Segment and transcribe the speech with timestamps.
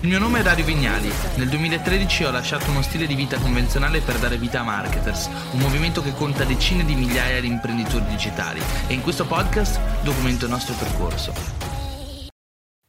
[0.00, 1.10] Il mio nome è Dario Vignali.
[1.36, 5.58] Nel 2013 ho lasciato uno stile di vita convenzionale per dare vita a Marketers, un
[5.58, 10.50] movimento che conta decine di migliaia di imprenditori digitali e in questo podcast documento il
[10.50, 11.32] nostro percorso.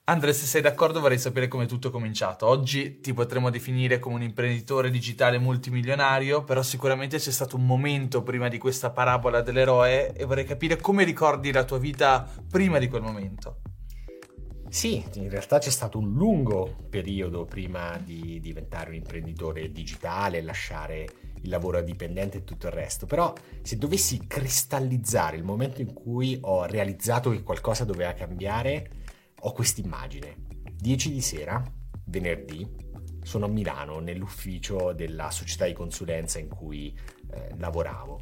[0.09, 2.45] Andre, se sei d'accordo vorrei sapere come tutto è cominciato.
[2.45, 8.21] Oggi ti potremmo definire come un imprenditore digitale multimilionario, però sicuramente c'è stato un momento
[8.21, 12.89] prima di questa parabola dell'eroe e vorrei capire come ricordi la tua vita prima di
[12.89, 13.61] quel momento.
[14.69, 21.07] Sì, in realtà c'è stato un lungo periodo prima di diventare un imprenditore digitale, lasciare
[21.41, 26.37] il lavoro dipendente e tutto il resto, però se dovessi cristallizzare il momento in cui
[26.41, 28.89] ho realizzato che qualcosa doveva cambiare,
[29.39, 30.35] ho questa immagine.
[30.75, 31.63] 10 di sera,
[32.05, 32.67] venerdì,
[33.23, 36.95] sono a Milano nell'ufficio della società di consulenza in cui
[37.31, 38.19] eh, lavoravo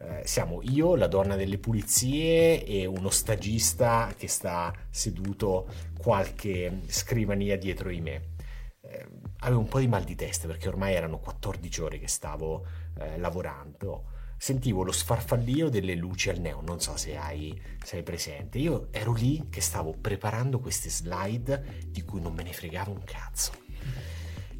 [0.00, 7.56] eh, siamo io, la donna delle pulizie e uno stagista che sta seduto qualche scrivania
[7.56, 8.36] dietro di me.
[8.80, 9.06] Eh,
[9.40, 12.64] avevo un po' di mal di testa perché ormai erano 14 ore che stavo
[12.98, 14.16] eh, lavorando.
[14.36, 18.58] Sentivo lo sfarfallio delle luci al neon, non so se hai, se hai presente.
[18.58, 23.02] Io ero lì che stavo preparando queste slide di cui non me ne fregava un
[23.02, 23.50] cazzo.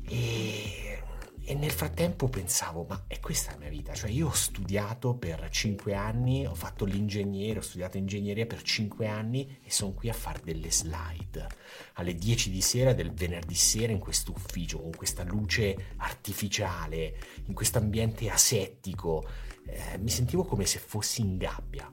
[0.09, 1.01] E
[1.49, 3.95] e nel frattempo pensavo, ma è questa la mia vita?
[3.95, 9.07] Cioè io ho studiato per 5 anni, ho fatto l'ingegnere, ho studiato ingegneria per 5
[9.07, 11.47] anni e sono qui a fare delle slide
[11.95, 17.55] alle 10 di sera del venerdì sera in questo ufficio, con questa luce artificiale, in
[17.55, 19.27] questo ambiente asettico.
[19.65, 21.91] Eh, mi sentivo come se fossi in gabbia,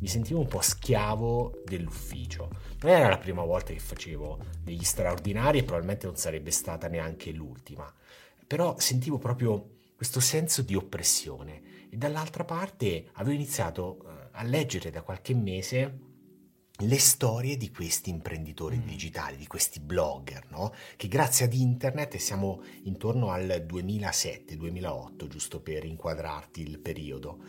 [0.00, 2.50] mi sentivo un po' schiavo dell'ufficio.
[2.82, 7.32] Non era la prima volta che facevo degli straordinari e probabilmente non sarebbe stata neanche
[7.32, 7.90] l'ultima
[8.48, 14.90] però sentivo proprio questo senso di oppressione e dall'altra parte avevo iniziato eh, a leggere
[14.90, 16.06] da qualche mese
[16.82, 18.86] le storie di questi imprenditori mm.
[18.86, 20.72] digitali, di questi blogger, no?
[20.96, 27.40] che grazie ad internet, siamo intorno al 2007-2008, giusto per inquadrarti il periodo,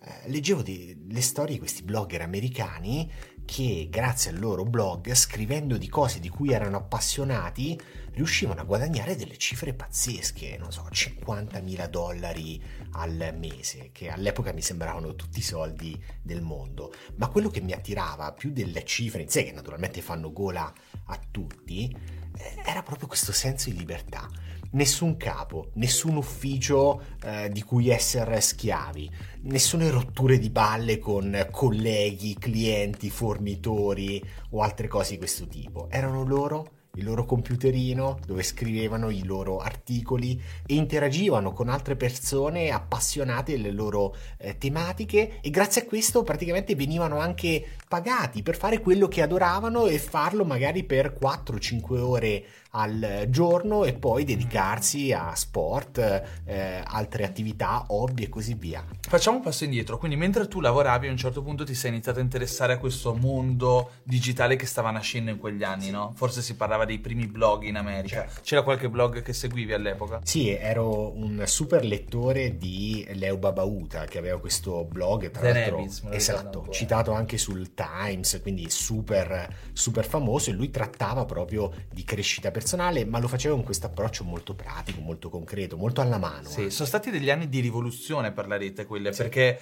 [0.00, 3.10] eh, leggevo di, le storie di questi blogger americani
[3.48, 7.80] che grazie al loro blog, scrivendo di cose di cui erano appassionati,
[8.12, 14.60] riuscivano a guadagnare delle cifre pazzesche, non so, 50.000 dollari al mese, che all'epoca mi
[14.60, 16.92] sembravano tutti i soldi del mondo.
[17.16, 20.70] Ma quello che mi attirava più delle cifre in sé, che naturalmente fanno gola
[21.06, 21.90] a tutti,
[22.36, 24.28] eh, era proprio questo senso di libertà.
[24.70, 29.10] Nessun capo, nessun ufficio eh, di cui essere schiavi,
[29.42, 35.88] nessune rotture di balle con colleghi, clienti, fornitori o altre cose di questo tipo.
[35.90, 42.70] Erano loro il loro computerino dove scrivevano i loro articoli e interagivano con altre persone
[42.70, 48.80] appassionate delle loro eh, tematiche e grazie a questo praticamente venivano anche pagati per fare
[48.80, 55.34] quello che adoravano e farlo magari per 4-5 ore al giorno e poi dedicarsi a
[55.34, 55.98] sport,
[56.44, 58.84] eh, altre attività, hobby e così via.
[59.00, 62.18] Facciamo un passo indietro, quindi mentre tu lavoravi a un certo punto ti sei iniziato
[62.18, 66.12] a interessare a questo mondo digitale che stava nascendo in quegli anni, no?
[66.14, 68.22] Forse si parlava dei primi blog in America.
[68.26, 68.40] Certo.
[68.42, 70.20] C'era qualche blog che seguivi all'epoca?
[70.24, 75.76] Sì, ero un super lettore di Leo Babauta che aveva questo blog, tra The l'altro,
[75.78, 82.04] Nebis, esatto, citato anche sul Times, quindi super, super famoso e lui trattava proprio di
[82.04, 86.48] crescita personale, ma lo faceva con questo approccio molto pratico, molto concreto, molto alla mano.
[86.48, 89.22] Sì, sono stati degli anni di rivoluzione per la rete quelle, sì.
[89.22, 89.60] perché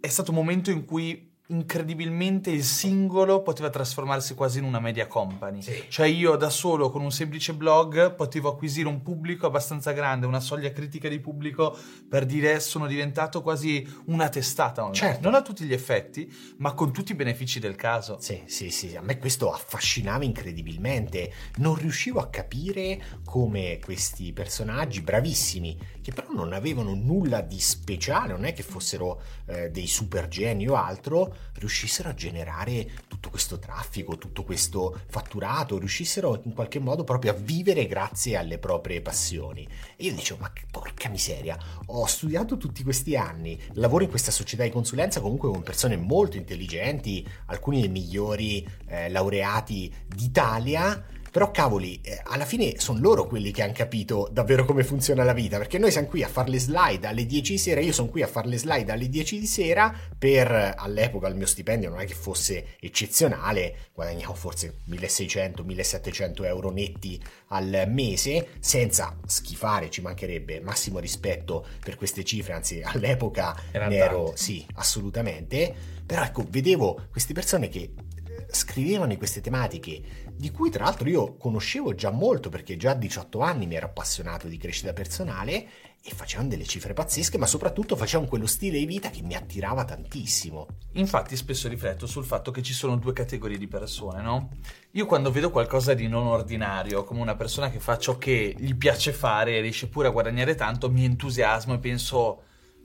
[0.00, 5.06] è stato un momento in cui incredibilmente il singolo poteva trasformarsi quasi in una media
[5.06, 5.62] company.
[5.62, 5.84] Sì.
[5.88, 10.40] Cioè io da solo con un semplice blog potevo acquisire un pubblico abbastanza grande, una
[10.40, 11.76] soglia critica di pubblico
[12.08, 14.96] per dire sono diventato quasi una testata online.
[14.96, 15.22] Certo.
[15.22, 18.18] Non a tutti gli effetti, ma con tutti i benefici del caso.
[18.20, 21.32] Sì, sì, sì, a me questo affascinava incredibilmente.
[21.56, 28.30] Non riuscivo a capire come questi personaggi bravissimi, che però non avevano nulla di speciale,
[28.30, 33.58] non è che fossero eh, dei super geni o altro, riuscissero a generare tutto questo
[33.58, 39.66] traffico, tutto questo fatturato, riuscissero in qualche modo proprio a vivere grazie alle proprie passioni.
[39.96, 44.30] E io dicevo, ma che porca miseria, ho studiato tutti questi anni, lavoro in questa
[44.30, 51.50] società di consulenza comunque con persone molto intelligenti, alcuni dei migliori eh, laureati d'Italia, però
[51.50, 55.58] cavoli, eh, alla fine sono loro quelli che hanno capito davvero come funziona la vita,
[55.58, 58.22] perché noi siamo qui a fare le slide alle 10 di sera, io sono qui
[58.22, 62.06] a fare le slide alle 10 di sera per all'epoca il mio stipendio non è
[62.06, 71.00] che fosse eccezionale, guadagnavo forse 1600-1700 euro netti al mese, senza schifare, ci mancherebbe massimo
[71.00, 75.74] rispetto per queste cifre, anzi all'epoca Era ne ero, sì, assolutamente,
[76.06, 81.08] però ecco, vedevo queste persone che eh, scrivevano di queste tematiche, di cui tra l'altro
[81.08, 85.68] io conoscevo già molto perché già a 18 anni mi ero appassionato di crescita personale
[86.08, 89.84] e facevano delle cifre pazzesche, ma soprattutto facevano quello stile di vita che mi attirava
[89.84, 90.68] tantissimo.
[90.92, 94.50] Infatti spesso rifletto sul fatto che ci sono due categorie di persone, no?
[94.92, 98.76] Io quando vedo qualcosa di non ordinario, come una persona che fa ciò che gli
[98.76, 102.42] piace fare e riesce pure a guadagnare tanto, mi entusiasmo e penso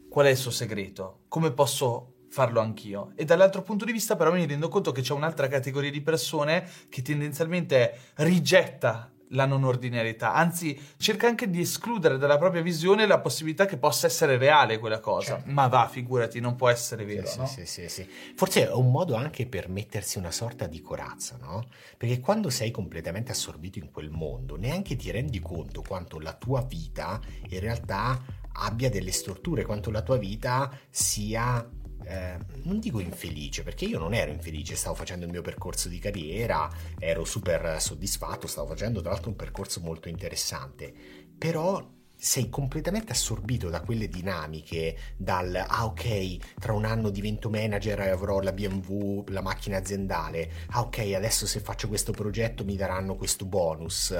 [0.09, 1.21] qual è il suo segreto?
[1.27, 3.11] Come posso farlo anch'io?
[3.15, 6.67] E dall'altro punto di vista però mi rendo conto che c'è un'altra categoria di persone
[6.89, 13.19] che tendenzialmente rigetta la non ordinarietà, anzi cerca anche di escludere dalla propria visione la
[13.19, 15.35] possibilità che possa essere reale quella cosa.
[15.35, 15.51] Certo.
[15.51, 17.27] Ma va, figurati, non può essere vero.
[17.27, 17.45] Sì, no?
[17.45, 21.65] sì, sì, sì, Forse è un modo anche per mettersi una sorta di corazza, no?
[21.97, 26.61] Perché quando sei completamente assorbito in quel mondo, neanche ti rendi conto quanto la tua
[26.61, 27.19] vita
[27.49, 28.21] in realtà
[28.53, 31.65] abbia delle storture, quanto la tua vita sia
[32.11, 35.97] eh, non dico infelice, perché io non ero infelice, stavo facendo il mio percorso di
[35.97, 36.69] carriera,
[36.99, 40.93] ero super soddisfatto, stavo facendo tra l'altro un percorso molto interessante,
[41.37, 47.99] però sei completamente assorbito da quelle dinamiche, dal ah ok, tra un anno divento manager
[48.01, 52.75] e avrò la BMW, la macchina aziendale, ah ok, adesso se faccio questo progetto mi
[52.75, 54.11] daranno questo bonus,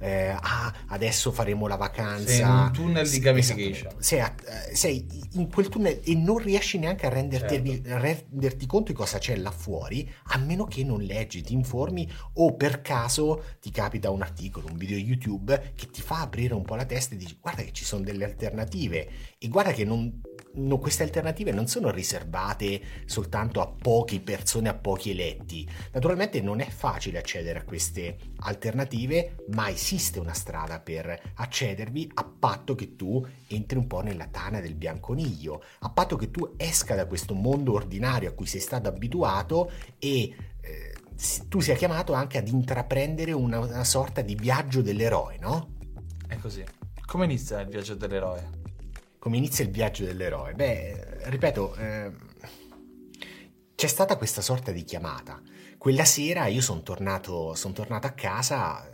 [0.00, 2.28] eh, ah adesso faremo la vacanza.
[2.28, 3.92] Sei in un tunnel di gamification.
[3.98, 7.98] Sei, eh, sei, in quel tunnel e non riesci neanche a renderti, certo.
[7.98, 12.54] renderti conto di cosa c'è là fuori, a meno che non leggi, ti informi o
[12.54, 16.74] per caso ti capita un articolo, un video YouTube che ti fa aprire un po'
[16.74, 19.08] la testa e dici guarda che ci sono delle alternative
[19.38, 20.20] e guarda che non,
[20.54, 25.68] no, queste alternative non sono riservate soltanto a poche persone, a pochi eletti.
[25.92, 32.24] Naturalmente non è facile accedere a queste alternative, ma esiste una strada per accedervi a
[32.24, 36.94] patto che tu entri un po' nella tana del bianconiglio, a patto che tu esca
[36.94, 40.94] da questo mondo ordinario a cui sei stato abituato e eh,
[41.48, 45.76] tu sia chiamato anche ad intraprendere una, una sorta di viaggio dell'eroe, no?
[46.26, 46.64] È così.
[47.10, 48.50] Come inizia il viaggio dell'eroe?
[49.18, 50.54] Come inizia il viaggio dell'eroe?
[50.54, 52.12] Beh, ripeto, eh,
[53.74, 55.42] c'è stata questa sorta di chiamata.
[55.76, 58.92] Quella sera io sono tornato, son tornato a casa eh,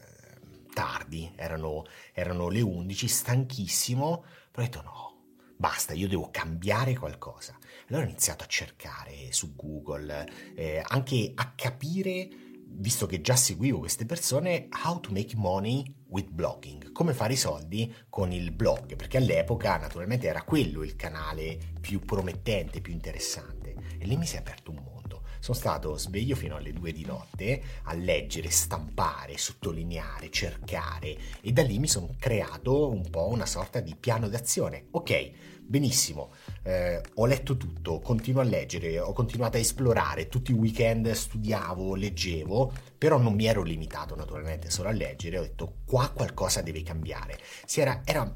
[0.73, 1.85] tardi, erano,
[2.15, 5.17] erano, le 11, stanchissimo, però ho detto no,
[5.55, 7.59] basta, io devo cambiare qualcosa.
[7.89, 13.79] Allora ho iniziato a cercare su Google, eh, anche a capire visto che già seguivo
[13.79, 18.97] queste persone, how to make money with blogging, come fare i soldi con il blog,
[18.97, 23.75] perché all'epoca naturalmente era quello il canale più promettente, più interessante.
[23.99, 25.23] E lì mi si è aperto un mondo.
[25.39, 31.63] Sono stato sveglio fino alle due di notte a leggere, stampare, sottolineare, cercare e da
[31.63, 34.89] lì mi sono creato un po' una sorta di piano d'azione.
[34.93, 35.31] Ok,
[35.63, 36.33] benissimo,
[36.67, 41.95] eh, ho letto tutto, continuo a leggere, ho continuato a esplorare, tutti i weekend studiavo,
[41.95, 46.83] leggevo, però non mi ero limitato naturalmente solo a leggere, ho detto qua qualcosa deve
[46.83, 47.39] cambiare.
[47.73, 48.35] Era, era,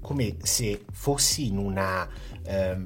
[0.00, 2.08] come se fossi in una
[2.44, 2.82] eh,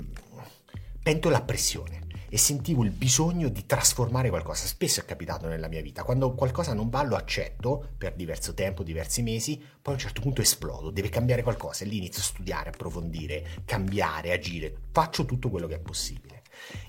[1.02, 2.01] pentola a pressione
[2.32, 4.64] e sentivo il bisogno di trasformare qualcosa.
[4.64, 8.82] Spesso è capitato nella mia vita, quando qualcosa non va lo accetto per diverso tempo,
[8.82, 12.24] diversi mesi, poi a un certo punto esplodo, deve cambiare qualcosa e lì inizio a
[12.24, 16.40] studiare, approfondire, cambiare, agire, faccio tutto quello che è possibile.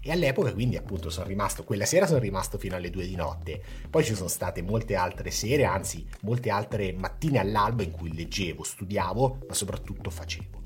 [0.01, 3.61] E all'epoca quindi appunto sono rimasto, quella sera sono rimasto fino alle due di notte,
[3.89, 8.63] poi ci sono state molte altre sere, anzi molte altre mattine all'alba in cui leggevo,
[8.63, 10.63] studiavo, ma soprattutto facevo.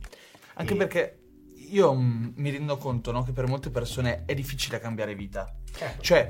[0.54, 0.78] Anche e...
[0.78, 1.18] perché
[1.70, 5.54] io mm, mi rendo conto no, che per molte persone è difficile cambiare vita.
[5.72, 6.02] Certo.
[6.02, 6.30] Cioè,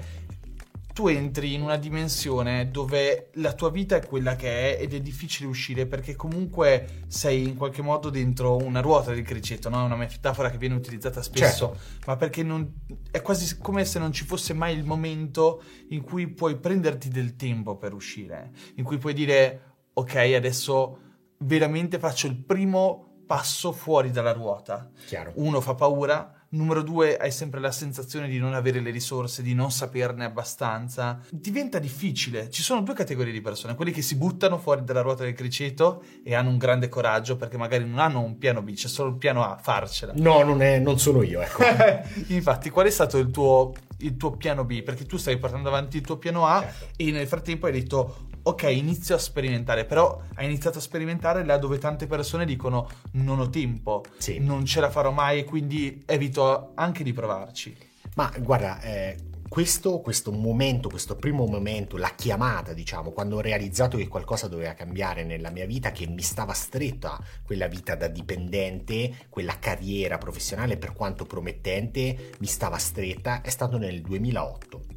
[0.97, 4.99] tu entri in una dimensione dove la tua vita è quella che è ed è
[4.99, 9.81] difficile uscire perché comunque sei in qualche modo dentro una ruota del criceto, no?
[9.81, 11.79] È una metafora che viene utilizzata spesso, certo.
[12.07, 16.29] ma perché non, è quasi come se non ci fosse mai il momento in cui
[16.29, 20.99] puoi prenderti del tempo per uscire, in cui puoi dire ok, adesso
[21.41, 24.89] veramente faccio il primo passo fuori dalla ruota.
[25.05, 25.33] Chiaro.
[25.35, 29.53] Uno fa paura, numero due hai sempre la sensazione di non avere le risorse, di
[29.53, 31.19] non saperne abbastanza.
[31.29, 32.49] Diventa difficile.
[32.49, 36.03] Ci sono due categorie di persone, quelli che si buttano fuori dalla ruota del criceto
[36.23, 39.17] e hanno un grande coraggio perché magari non hanno un piano B, c'è solo il
[39.17, 40.13] piano A, farcela.
[40.15, 41.63] No, non, è, non sono io, ecco.
[42.33, 44.83] Infatti, qual è stato il tuo, il tuo, piano B?
[44.83, 46.85] Perché tu stai portando avanti il tuo piano A certo.
[46.95, 51.57] e nel frattempo hai detto ok, inizio a sperimentare, però hai iniziato a sperimentare là
[51.57, 54.39] dove tante persone dicono non ho tempo, sì.
[54.39, 57.75] non ce la farò mai e quindi evito anche di provarci.
[58.15, 59.17] Ma guarda, eh,
[59.49, 64.73] questo, questo, momento, questo primo momento, la chiamata, diciamo, quando ho realizzato che qualcosa doveva
[64.73, 70.77] cambiare nella mia vita, che mi stava stretta quella vita da dipendente, quella carriera professionale,
[70.77, 74.95] per quanto promettente, mi stava stretta, è stato nel 2008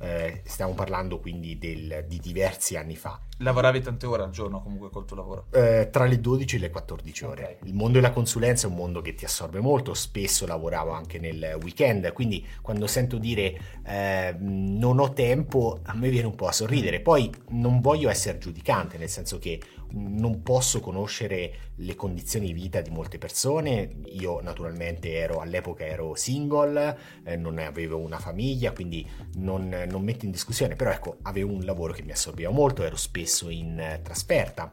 [0.00, 3.20] eh, stiamo parlando quindi del, di diversi anni fa.
[3.38, 5.46] Lavoravi tante ore al giorno comunque col tuo lavoro?
[5.50, 7.42] Eh, tra le 12 e le 14 ore.
[7.42, 7.68] Okay.
[7.68, 11.58] Il mondo della consulenza è un mondo che ti assorbe molto, spesso lavoravo anche nel
[11.62, 16.52] weekend, quindi quando sento dire eh, non ho tempo, a me viene un po' a
[16.52, 17.00] sorridere.
[17.00, 19.60] Poi non voglio essere giudicante, nel senso che
[19.92, 23.96] non posso conoscere le condizioni di vita di molte persone.
[24.12, 29.06] Io naturalmente ero all'epoca ero single, eh, non avevo una famiglia, quindi
[29.36, 32.96] non, non, metto in discussione, però ecco, avevo un lavoro che mi assorbiva molto, ero
[32.96, 34.72] spesso in eh, trasferta.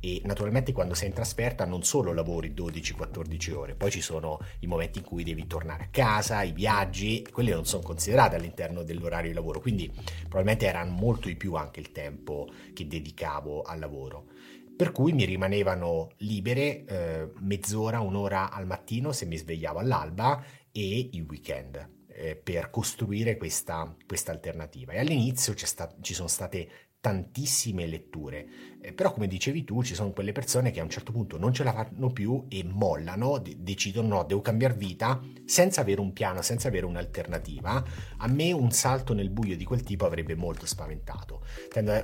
[0.00, 4.66] E naturalmente quando sei in trasferta non solo lavori 12-14 ore, poi ci sono i
[4.66, 9.30] momenti in cui devi tornare a casa, i viaggi, quelli non sono considerati all'interno dell'orario
[9.30, 14.36] di lavoro, quindi probabilmente era molto di più anche il tempo che dedicavo al lavoro
[14.78, 21.08] per cui mi rimanevano libere eh, mezz'ora, un'ora al mattino se mi svegliavo all'alba e
[21.10, 24.92] i weekend eh, per costruire questa, questa, alternativa.
[24.92, 26.68] E all'inizio sta, ci sono state
[27.08, 28.46] tantissime letture,
[28.82, 31.54] eh, però come dicevi tu ci sono quelle persone che a un certo punto non
[31.54, 36.12] ce la fanno più e mollano, de- decidono no, devo cambiare vita senza avere un
[36.12, 37.82] piano, senza avere un'alternativa.
[38.18, 41.46] A me un salto nel buio di quel tipo avrebbe molto spaventato.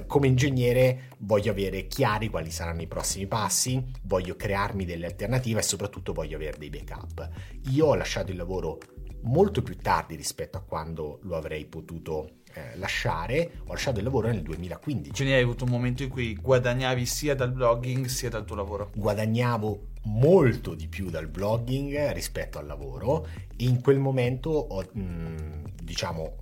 [0.06, 5.62] Come ingegnere voglio avere chiari quali saranno i prossimi passi, voglio crearmi delle alternative e
[5.62, 7.28] soprattutto voglio avere dei backup.
[7.72, 8.78] Io ho lasciato il lavoro
[9.24, 14.28] molto più tardi rispetto a quando lo avrei potuto eh, lasciare, ho lasciato il lavoro
[14.28, 15.10] nel 2015.
[15.10, 18.90] Quindi hai avuto un momento in cui guadagnavi sia dal blogging sia dal tuo lavoro?
[18.94, 25.00] Guadagnavo molto di più dal blogging rispetto al lavoro e in quel momento ho, mh,
[25.00, 26.36] mm, diciamo,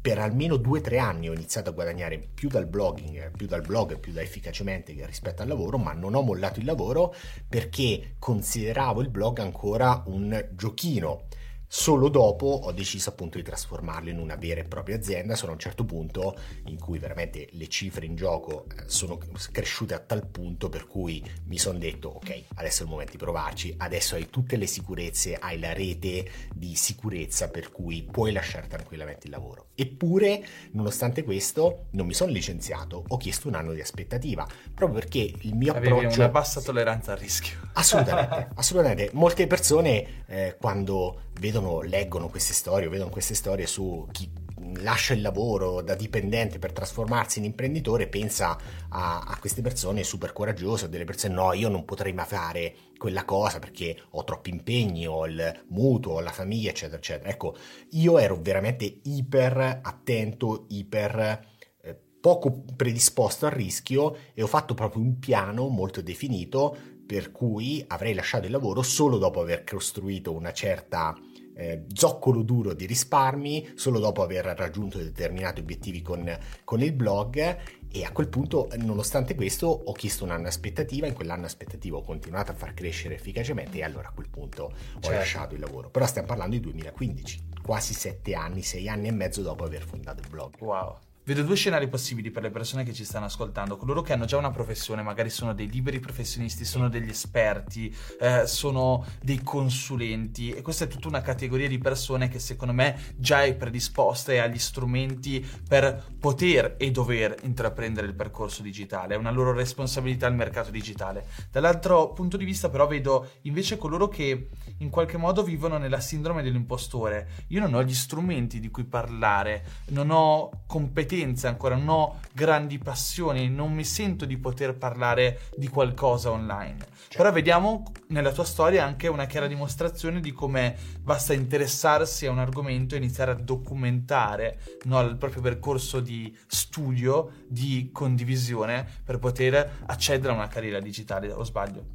[0.00, 3.62] per almeno due o tre anni ho iniziato a guadagnare più dal blogging, più dal
[3.62, 7.12] blog, più da efficacemente rispetto al lavoro, ma non ho mollato il lavoro
[7.48, 11.24] perché consideravo il blog ancora un giochino
[11.68, 15.54] Solo dopo ho deciso appunto di trasformarlo in una vera e propria azienda, sono a
[15.54, 19.18] un certo punto in cui veramente le cifre in gioco eh, sono
[19.50, 23.18] cresciute a tal punto per cui mi sono detto ok, adesso è il momento di
[23.18, 28.68] provarci, adesso hai tutte le sicurezze, hai la rete di sicurezza per cui puoi lasciare
[28.68, 29.65] tranquillamente il lavoro.
[29.78, 30.42] Eppure,
[30.72, 35.54] nonostante questo, non mi sono licenziato, ho chiesto un anno di aspettativa, proprio perché il
[35.54, 36.20] mio Avevi approccio...
[36.20, 37.58] una bassa tolleranza al rischio.
[37.76, 39.10] Assolutamente, assolutamente.
[39.12, 44.30] Molte persone eh, quando vedono, leggono queste storie, vedono queste storie su chi
[44.78, 48.56] lascia il lavoro da dipendente per trasformarsi in imprenditore, pensa
[48.88, 52.74] a, a queste persone super coraggiose, a delle persone no, io non potrei mai fare
[52.96, 57.30] quella cosa perché ho troppi impegni, ho il mutuo, ho la famiglia, eccetera, eccetera.
[57.30, 57.56] Ecco,
[57.90, 61.46] io ero veramente iper attento, iper
[61.82, 66.76] eh, poco predisposto al rischio e ho fatto proprio un piano molto definito
[67.06, 71.16] per cui avrei lasciato il lavoro solo dopo aver costruito una certa
[71.54, 77.56] eh, zoccolo duro di risparmi, solo dopo aver raggiunto determinati obiettivi con, con il blog
[77.96, 82.02] e a quel punto, nonostante questo, ho chiesto un anno aspettativa, in quell'anno aspettativa ho
[82.02, 85.10] continuato a far crescere efficacemente e allora a quel punto ho certo.
[85.10, 85.88] lasciato il lavoro.
[85.88, 90.20] Però stiamo parlando di 2015, quasi sette anni, sei anni e mezzo dopo aver fondato
[90.20, 90.54] il blog.
[90.58, 90.98] Wow.
[91.26, 93.76] Vedo due scenari possibili per le persone che ci stanno ascoltando.
[93.76, 98.46] Coloro che hanno già una professione, magari sono dei liberi professionisti, sono degli esperti, eh,
[98.46, 103.42] sono dei consulenti e questa è tutta una categoria di persone che secondo me già
[103.42, 109.16] è predisposta e ha gli strumenti per poter e dover intraprendere il percorso digitale.
[109.16, 111.26] È una loro responsabilità il mercato digitale.
[111.50, 116.44] Dall'altro punto di vista però vedo invece coloro che in qualche modo vivono nella sindrome
[116.44, 117.46] dell'impostore.
[117.48, 122.20] Io non ho gli strumenti di cui parlare, non ho competenze competenze, ancora non ho
[122.32, 126.78] grandi passioni, non mi sento di poter parlare di qualcosa online.
[126.78, 127.16] Certo.
[127.16, 132.38] Però vediamo nella tua storia anche una chiara dimostrazione di come basta interessarsi a un
[132.38, 139.84] argomento e iniziare a documentare no, il proprio percorso di studio, di condivisione per poter
[139.86, 141.86] accedere a una carriera digitale, o sbaglio?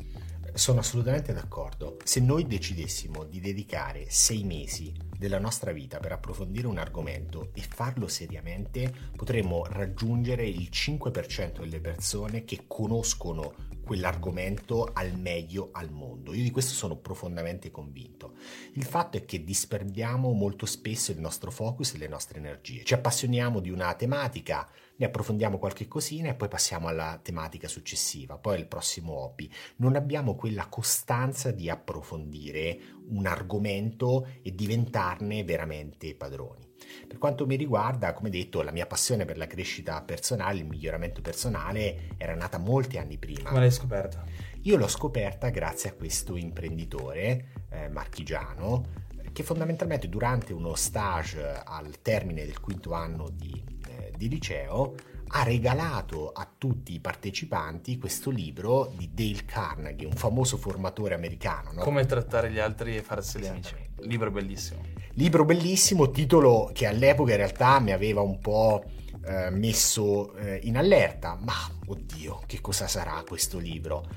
[0.54, 1.98] Sono assolutamente d'accordo.
[2.04, 7.62] Se noi decidessimo di dedicare sei mesi della nostra vita per approfondire un argomento e
[7.62, 16.34] farlo seriamente, potremmo raggiungere il 5% delle persone che conoscono quell'argomento al meglio al mondo.
[16.34, 18.36] Io di questo sono profondamente convinto.
[18.74, 22.84] Il fatto è che disperdiamo molto spesso il nostro focus e le nostre energie.
[22.84, 28.38] Ci appassioniamo di una tematica, ne approfondiamo qualche cosina e poi passiamo alla tematica successiva,
[28.38, 29.50] poi al prossimo hobby.
[29.78, 36.71] Non abbiamo quella costanza di approfondire un argomento e diventarne veramente padroni.
[37.08, 41.22] Per quanto mi riguarda, come detto, la mia passione per la crescita personale, il miglioramento
[41.22, 43.50] personale era nata molti anni prima.
[43.50, 44.24] Come l'hai scoperta?
[44.62, 49.00] Io l'ho scoperta grazie a questo imprenditore eh, marchigiano
[49.32, 53.80] che fondamentalmente durante uno stage al termine del quinto anno di
[54.22, 54.94] di liceo
[55.34, 61.72] ha regalato a tutti i partecipanti questo libro di Dale Carnegie, un famoso formatore americano.
[61.72, 61.82] No?
[61.82, 63.76] Come trattare gli altri e farseli amici.
[64.04, 64.82] Libro bellissimo.
[65.16, 68.84] Libro bellissimo, titolo che all'epoca in realtà mi aveva un po'
[69.26, 71.54] eh, messo eh, in allerta, ma
[71.86, 74.08] oddio, che cosa sarà questo libro?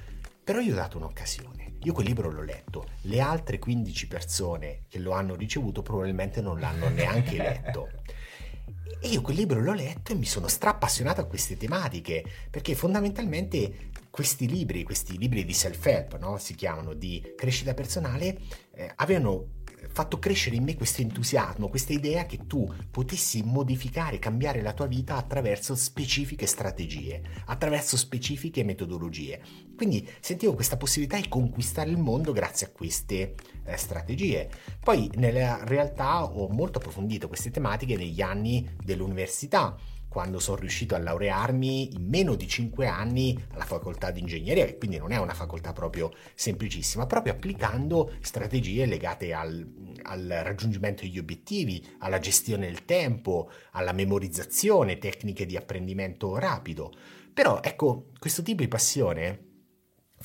[0.42, 1.72] Però io ho dato un'occasione.
[1.84, 6.58] Io quel libro l'ho letto, le altre 15 persone che lo hanno ricevuto probabilmente non
[6.58, 7.90] l'hanno neanche letto.
[9.00, 13.90] E io quel libro l'ho letto e mi sono strappassionato a queste tematiche, perché fondamentalmente
[14.08, 16.38] questi libri, questi libri di self-help, no?
[16.38, 18.38] si chiamano di crescita personale,
[18.72, 19.53] eh, avevano
[19.94, 24.86] fatto crescere in me questo entusiasmo, questa idea che tu potessi modificare, cambiare la tua
[24.86, 29.40] vita attraverso specifiche strategie, attraverso specifiche metodologie.
[29.76, 33.34] Quindi sentivo questa possibilità di conquistare il mondo grazie a queste
[33.64, 34.50] eh, strategie.
[34.80, 39.76] Poi nella realtà ho molto approfondito queste tematiche negli anni dell'università
[40.14, 44.78] quando sono riuscito a laurearmi in meno di 5 anni alla facoltà di ingegneria, che
[44.78, 49.66] quindi non è una facoltà proprio semplicissima, proprio applicando strategie legate al,
[50.02, 56.92] al raggiungimento degli obiettivi, alla gestione del tempo, alla memorizzazione, tecniche di apprendimento rapido.
[57.34, 59.53] Però ecco, questo tipo di passione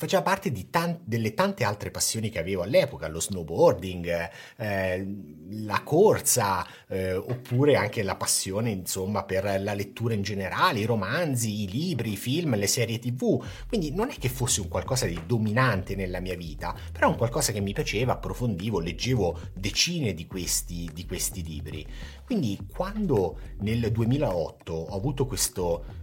[0.00, 5.06] faceva parte tan- delle tante altre passioni che avevo all'epoca, lo snowboarding, eh,
[5.50, 11.64] la corsa, eh, oppure anche la passione, insomma, per la lettura in generale, i romanzi,
[11.64, 13.44] i libri, i film, le serie tv.
[13.68, 17.52] Quindi non è che fosse un qualcosa di dominante nella mia vita, però un qualcosa
[17.52, 21.86] che mi piaceva, approfondivo, leggevo decine di questi, di questi libri.
[22.24, 25.98] Quindi quando nel 2008 ho avuto questo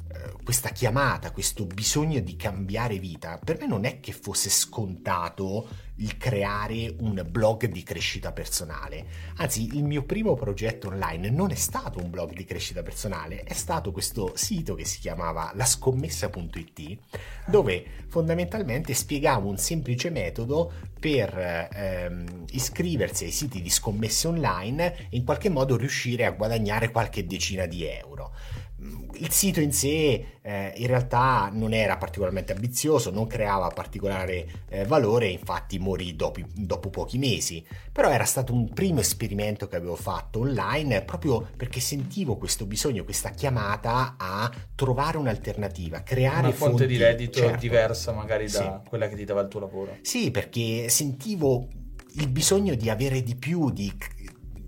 [0.48, 6.18] questa chiamata, questo bisogno di cambiare vita, per me non è che fosse scontato il
[6.18, 9.06] creare un blog di crescita personale.
[9.38, 13.54] Anzi, il mio primo progetto online non è stato un blog di crescita personale, è
[13.54, 16.98] stato questo sito che si chiamava lascommessa.it,
[17.48, 25.18] dove fondamentalmente spiegavo un semplice metodo per ehm, iscriversi ai siti di scommesse online e
[25.18, 28.34] in qualche modo riuscire a guadagnare qualche decina di euro
[28.80, 34.86] il sito in sé eh, in realtà non era particolarmente ambizioso, non creava particolare eh,
[34.86, 39.96] valore, infatti morì dopo, dopo, pochi mesi, però era stato un primo esperimento che avevo
[39.96, 46.78] fatto online proprio perché sentivo questo bisogno, questa chiamata a trovare un'alternativa, creare una fonte
[46.78, 47.58] fonti, di reddito certo.
[47.58, 48.90] diversa magari da sì.
[48.90, 49.98] quella che ti dava il tuo lavoro.
[50.02, 51.68] Sì, perché sentivo
[52.18, 53.92] il bisogno di avere di più, di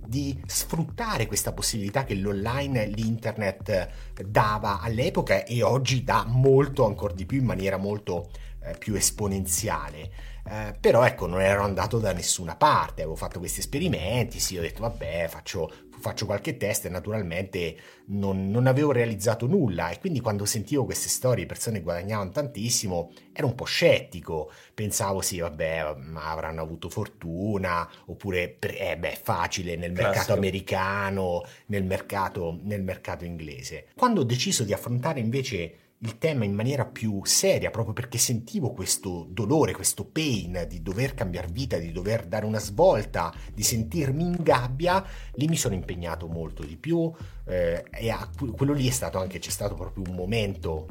[0.09, 3.89] di sfruttare questa possibilità che l'online, l'internet
[4.25, 8.31] dava all'epoca e oggi dà molto ancora di più in maniera molto
[8.63, 10.11] eh, più esponenziale.
[10.49, 14.61] Eh, però ecco, non ero andato da nessuna parte, avevo fatto questi esperimenti, sì, ho
[14.61, 20.19] detto vabbè, faccio faccio qualche test e naturalmente non, non, avevo realizzato nulla e quindi
[20.19, 26.61] quando sentivo queste storie persone guadagnavano tantissimo ero un po' scettico, pensavo sì vabbè avranno
[26.61, 30.07] avuto fortuna oppure eh, beh facile nel Classico.
[30.07, 33.87] mercato americano, nel mercato, nel mercato inglese.
[33.95, 38.71] Quando ho deciso di affrontare invece il tema in maniera più seria, proprio perché sentivo
[38.71, 44.23] questo dolore, questo pain di dover cambiare vita, di dover dare una svolta, di sentirmi
[44.23, 47.11] in gabbia, lì mi sono impegnato molto di più
[47.45, 50.87] eh, e a, quello lì è stato anche, c'è stato proprio un momento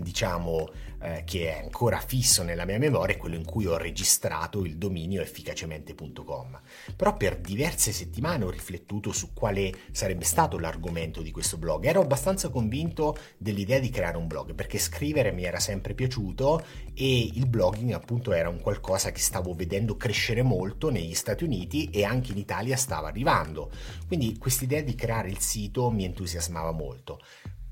[0.00, 0.68] diciamo
[1.04, 4.76] eh, che è ancora fisso nella mia memoria è quello in cui ho registrato il
[4.78, 6.60] dominio efficacemente.com
[6.96, 11.84] però per diverse settimane ho riflettuto su quale sarebbe stato l'argomento di questo blog.
[11.84, 16.64] Ero abbastanza convinto dell'idea di creare un blog perché scrivere mi era sempre piaciuto
[16.94, 21.90] e il blogging appunto era un qualcosa che stavo vedendo crescere molto negli Stati Uniti
[21.90, 23.70] e anche in Italia stava arrivando.
[24.06, 27.20] Quindi quest'idea di creare il sito mi entusiasmava molto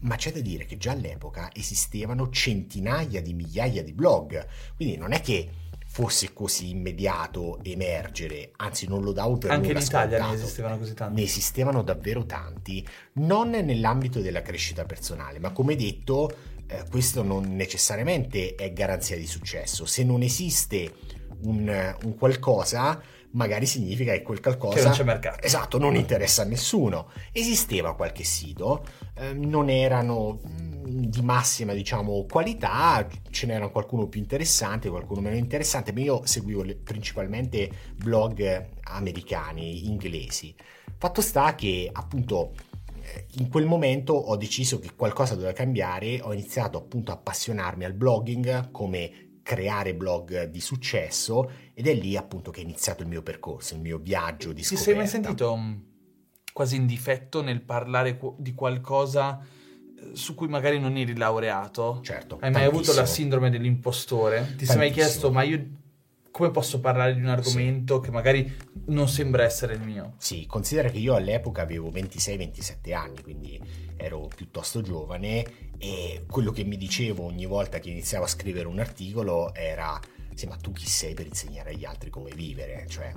[0.02, 5.12] ma c'è da dire che già all'epoca esistevano centinaia di migliaia di blog, quindi non
[5.12, 5.50] è che
[5.92, 10.30] fosse così immediato emergere, anzi non lo davo per Anche in Italia scontato.
[10.30, 11.14] ne esistevano così tanti.
[11.14, 16.34] Ne esistevano davvero tanti, non nell'ambito della crescita personale, ma come detto,
[16.66, 19.84] eh, questo non necessariamente è garanzia di successo.
[19.84, 20.94] Se non esiste
[21.42, 23.00] un, un qualcosa,
[23.32, 25.42] magari significa che quel qualcosa che non c'è mercato.
[25.42, 27.10] Esatto, non interessa a nessuno.
[27.32, 34.20] Esisteva qualche sito, eh, non erano mm, di massima, diciamo, qualità, ce n'era qualcuno più
[34.20, 40.54] interessante, qualcuno meno interessante, ma io seguivo le, principalmente blog americani, inglesi.
[40.98, 42.52] Fatto sta che appunto
[43.02, 47.84] eh, in quel momento ho deciso che qualcosa doveva cambiare, ho iniziato appunto a appassionarmi
[47.84, 53.08] al blogging come creare blog di successo ed è lì appunto che è iniziato il
[53.08, 54.76] mio percorso, il mio viaggio di scoperta.
[54.76, 55.72] Ti sei mai sentito mm,
[56.52, 62.00] quasi in difetto nel parlare di qualcosa eh, su cui magari non eri laureato.
[62.02, 62.38] Certo.
[62.40, 64.36] Hai mai avuto la sindrome dell'impostore?
[64.36, 64.70] Ti Tantissimo.
[64.70, 65.80] sei mai chiesto, ma io
[66.32, 68.00] come posso parlare di un argomento sì.
[68.00, 70.14] che magari non sembra essere il mio?
[70.16, 73.60] Sì, considera che io all'epoca avevo 26-27 anni, quindi
[73.96, 78.78] ero piuttosto giovane e quello che mi dicevo ogni volta che iniziavo a scrivere un
[78.78, 80.00] articolo era
[80.32, 82.86] sì, ma tu chi sei per insegnare agli altri come vivere?
[82.88, 83.12] Cioè,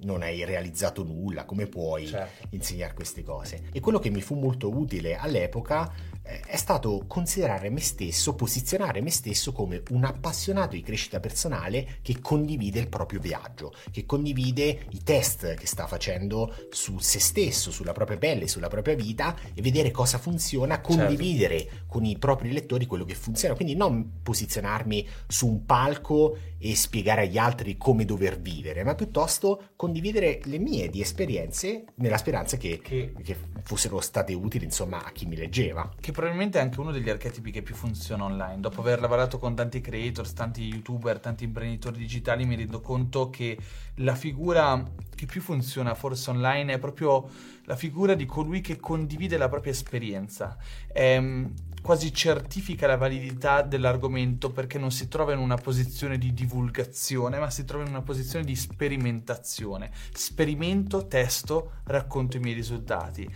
[0.00, 2.48] non hai realizzato nulla, come puoi certo.
[2.50, 3.68] insegnare queste cose?
[3.72, 5.92] E quello che mi fu molto utile all'epoca
[6.24, 12.20] è stato considerare me stesso, posizionare me stesso come un appassionato di crescita personale che
[12.20, 17.92] condivide il proprio viaggio, che condivide i test che sta facendo su se stesso, sulla
[17.92, 21.84] propria pelle, sulla propria vita e vedere cosa funziona, condividere certo.
[21.88, 23.54] con i propri lettori quello che funziona.
[23.54, 29.72] Quindi non posizionarmi su un palco e spiegare agli altri come dover vivere, ma piuttosto
[29.76, 33.12] condividere le mie di esperienze nella speranza che, che...
[33.22, 35.90] che fossero state utili insomma a chi mi leggeva.
[35.98, 38.60] Che probabilmente è anche uno degli archetipi che più funziona online.
[38.60, 43.58] Dopo aver lavorato con tanti creators, tanti youtuber, tanti imprenditori digitali, mi rendo conto che
[43.96, 44.80] la figura
[45.14, 47.28] che più funziona forse online è proprio
[47.64, 50.56] la figura di colui che condivide la propria esperienza.
[50.92, 57.38] Ehm, quasi certifica la validità dell'argomento perché non si trova in una posizione di divulgazione,
[57.38, 59.90] ma si trova in una posizione di sperimentazione.
[60.12, 63.28] Sperimento, testo, racconto i miei risultati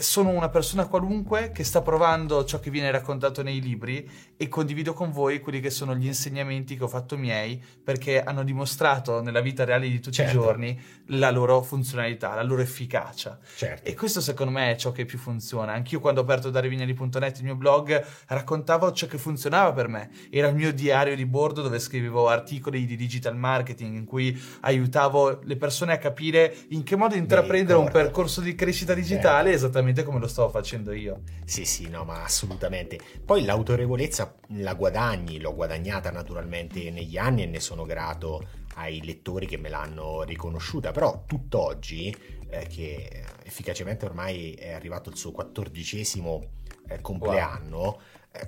[0.00, 4.92] sono una persona qualunque che sta provando ciò che viene raccontato nei libri e condivido
[4.92, 9.40] con voi quelli che sono gli insegnamenti che ho fatto miei perché hanno dimostrato nella
[9.40, 10.36] vita reale di tutti certo.
[10.36, 13.38] i giorni la loro funzionalità, la loro efficacia.
[13.56, 13.88] Certo.
[13.88, 15.72] E questo secondo me è ciò che più funziona.
[15.72, 20.10] Anch'io quando ho aperto darevignali.net il mio blog raccontavo ciò che funzionava per me.
[20.30, 25.40] Era il mio diario di bordo dove scrivevo articoli di digital marketing in cui aiutavo
[25.42, 29.66] le persone a capire in che modo intraprendere un percorso di crescita digitale certo.
[29.66, 31.22] esattamente esattamente come lo stavo facendo io.
[31.44, 32.98] Sì, sì, no, ma assolutamente.
[33.24, 39.46] Poi l'autorevolezza la guadagni, l'ho guadagnata naturalmente negli anni e ne sono grato ai lettori
[39.46, 42.14] che me l'hanno riconosciuta, però tutt'oggi,
[42.48, 46.50] eh, che efficacemente ormai è arrivato il suo quattordicesimo
[46.88, 47.98] eh, compleanno, wow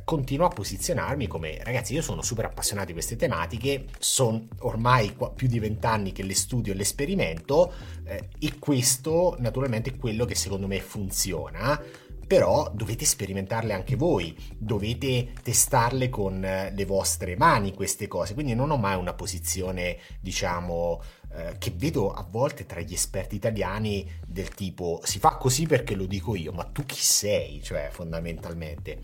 [0.05, 5.47] continuo a posizionarmi come ragazzi io sono super appassionato di queste tematiche sono ormai più
[5.47, 7.73] di vent'anni che le studio e le sperimento
[8.05, 11.81] eh, e questo naturalmente è quello che secondo me funziona
[12.27, 18.55] però dovete sperimentarle anche voi, dovete testarle con eh, le vostre mani queste cose, quindi
[18.55, 21.01] non ho mai una posizione, diciamo,
[21.33, 25.95] eh, che vedo a volte tra gli esperti italiani del tipo si fa così perché
[25.95, 29.03] lo dico io, ma tu chi sei, cioè fondamentalmente.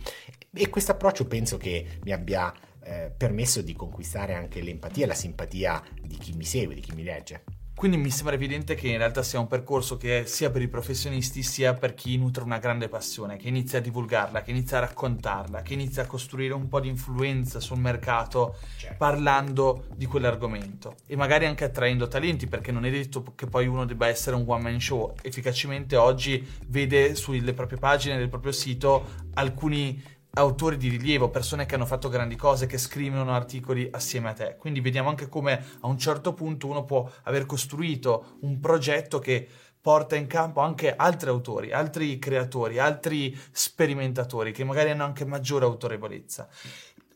[0.54, 5.14] E questo approccio penso che mi abbia eh, permesso di conquistare anche l'empatia e la
[5.14, 7.42] simpatia di chi mi segue, di chi mi legge.
[7.74, 11.42] Quindi mi sembra evidente che in realtà sia un percorso che sia per i professionisti
[11.42, 15.62] sia per chi nutre una grande passione, che inizia a divulgarla, che inizia a raccontarla,
[15.62, 18.96] che inizia a costruire un po' di influenza sul mercato certo.
[18.98, 23.86] parlando di quell'argomento e magari anche attraendo talenti perché non è detto che poi uno
[23.86, 25.14] debba essere un one man show.
[25.22, 30.00] Efficacemente oggi vede sulle proprie pagine del proprio sito alcuni
[30.34, 34.56] autori di rilievo, persone che hanno fatto grandi cose, che scrivono articoli assieme a te.
[34.58, 39.46] Quindi vediamo anche come a un certo punto uno può aver costruito un progetto che
[39.80, 45.64] porta in campo anche altri autori, altri creatori, altri sperimentatori che magari hanno anche maggiore
[45.64, 46.48] autorevolezza.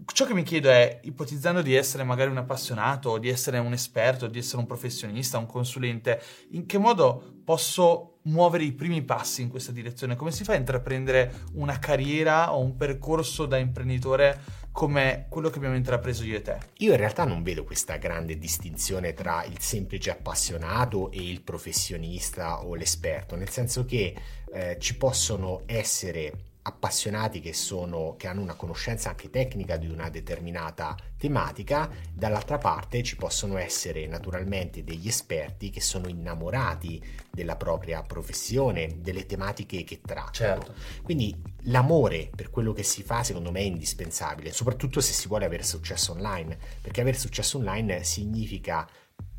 [0.05, 4.27] Ciò che mi chiedo è, ipotizzando di essere magari un appassionato, di essere un esperto,
[4.27, 9.49] di essere un professionista, un consulente, in che modo posso muovere i primi passi in
[9.49, 10.17] questa direzione?
[10.17, 15.57] Come si fa a intraprendere una carriera o un percorso da imprenditore come quello che
[15.57, 16.59] abbiamo intrapreso io e te?
[16.79, 22.65] Io in realtà non vedo questa grande distinzione tra il semplice appassionato e il professionista
[22.65, 24.15] o l'esperto, nel senso che
[24.53, 26.33] eh, ci possono essere
[26.67, 33.05] appassionati che, sono, che hanno una conoscenza anche tecnica di una determinata tematica, dall'altra parte
[33.05, 37.01] ci possono essere naturalmente degli esperti che sono innamorati
[37.31, 40.65] della propria professione, delle tematiche che trattano.
[40.65, 40.75] Certo.
[41.03, 45.45] Quindi l'amore per quello che si fa secondo me è indispensabile, soprattutto se si vuole
[45.45, 48.89] avere successo online, perché avere successo online significa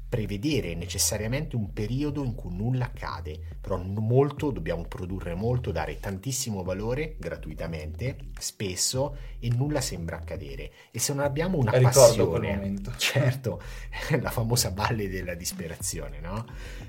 [0.09, 6.63] prevedere necessariamente un periodo in cui nulla accade, però molto, dobbiamo produrre molto, dare tantissimo
[6.63, 10.71] valore gratuitamente, spesso, e nulla sembra accadere.
[10.91, 13.61] E se non abbiamo una Ricordo passione, certo,
[14.21, 16.45] la famosa valle della disperazione, no?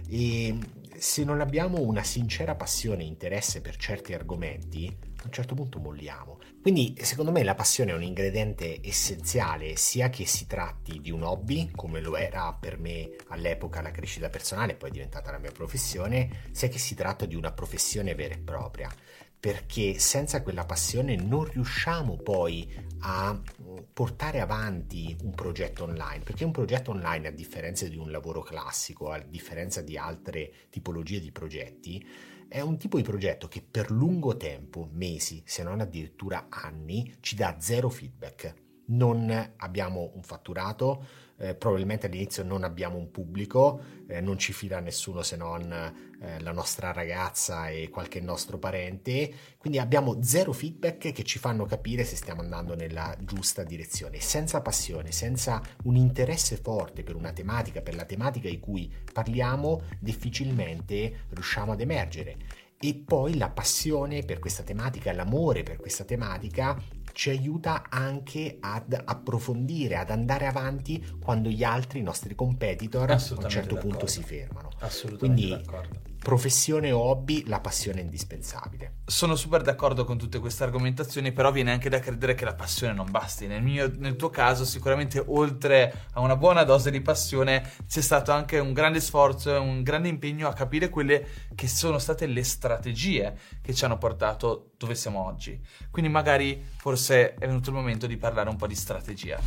[0.08, 0.56] E
[0.98, 5.78] se non abbiamo una sincera passione e interesse per certi argomenti, a un certo punto
[5.78, 6.38] molliamo.
[6.60, 11.22] Quindi secondo me la passione è un ingrediente essenziale sia che si tratti di un
[11.22, 15.52] hobby, come lo era per me all'epoca la crescita personale, poi è diventata la mia
[15.52, 18.92] professione, sia che si tratta di una professione vera e propria
[19.40, 22.68] perché senza quella passione non riusciamo poi
[23.00, 28.10] a mm, portare avanti un progetto online, perché un progetto online, a differenza di un
[28.10, 32.04] lavoro classico, a differenza di altre tipologie di progetti,
[32.48, 37.36] è un tipo di progetto che per lungo tempo, mesi, se non addirittura anni, ci
[37.36, 38.54] dà zero feedback.
[38.86, 41.04] Non abbiamo un fatturato,
[41.38, 45.72] eh, probabilmente all'inizio non abbiamo un pubblico, eh, non ci fila nessuno se non
[46.20, 51.64] eh, la nostra ragazza e qualche nostro parente, quindi abbiamo zero feedback che ci fanno
[51.64, 54.20] capire se stiamo andando nella giusta direzione.
[54.20, 59.82] Senza passione, senza un interesse forte per una tematica, per la tematica di cui parliamo,
[60.00, 62.36] difficilmente riusciamo ad emergere.
[62.80, 66.80] E poi la passione per questa tematica, l'amore per questa tematica
[67.18, 73.14] ci aiuta anche ad approfondire, ad andare avanti quando gli altri, i nostri competitor, a
[73.14, 73.78] un certo d'accordo.
[73.80, 74.68] punto si fermano.
[74.78, 78.96] Assolutamente Quindi, d'accordo professione o hobby, la passione è indispensabile.
[79.06, 82.92] Sono super d'accordo con tutte queste argomentazioni, però viene anche da credere che la passione
[82.92, 83.46] non basti.
[83.46, 88.32] Nel, mio, nel tuo caso, sicuramente oltre a una buona dose di passione, c'è stato
[88.32, 92.42] anche un grande sforzo e un grande impegno a capire quelle che sono state le
[92.42, 95.58] strategie che ci hanno portato dove siamo oggi.
[95.90, 99.40] Quindi magari forse è venuto il momento di parlare un po' di strategia.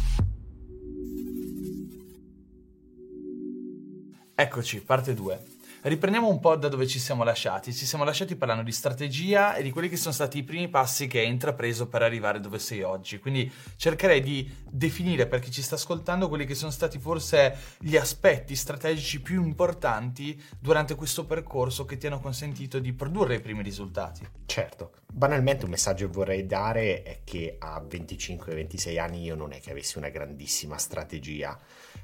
[4.34, 5.51] Eccoci, parte 2.
[5.84, 7.74] Riprendiamo un po' da dove ci siamo lasciati.
[7.74, 11.08] Ci siamo lasciati parlando di strategia e di quelli che sono stati i primi passi
[11.08, 13.18] che hai intrapreso per arrivare dove sei oggi.
[13.18, 17.98] Quindi cercherei di definire per chi ci sta ascoltando quelli che sono stati forse gli
[17.98, 23.64] aspetti strategici più importanti durante questo percorso che ti hanno consentito di produrre i primi
[23.64, 24.24] risultati.
[24.46, 24.92] Certo.
[25.12, 29.72] Banalmente un messaggio che vorrei dare è che a 25-26 anni io non è che
[29.72, 31.58] avessi una grandissima strategia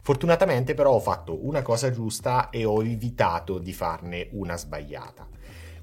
[0.07, 5.27] Fortunatamente però ho fatto una cosa giusta e ho evitato di farne una sbagliata.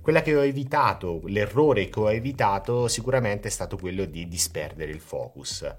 [0.00, 5.00] Quella che ho evitato, l'errore che ho evitato sicuramente è stato quello di disperdere il
[5.00, 5.70] focus.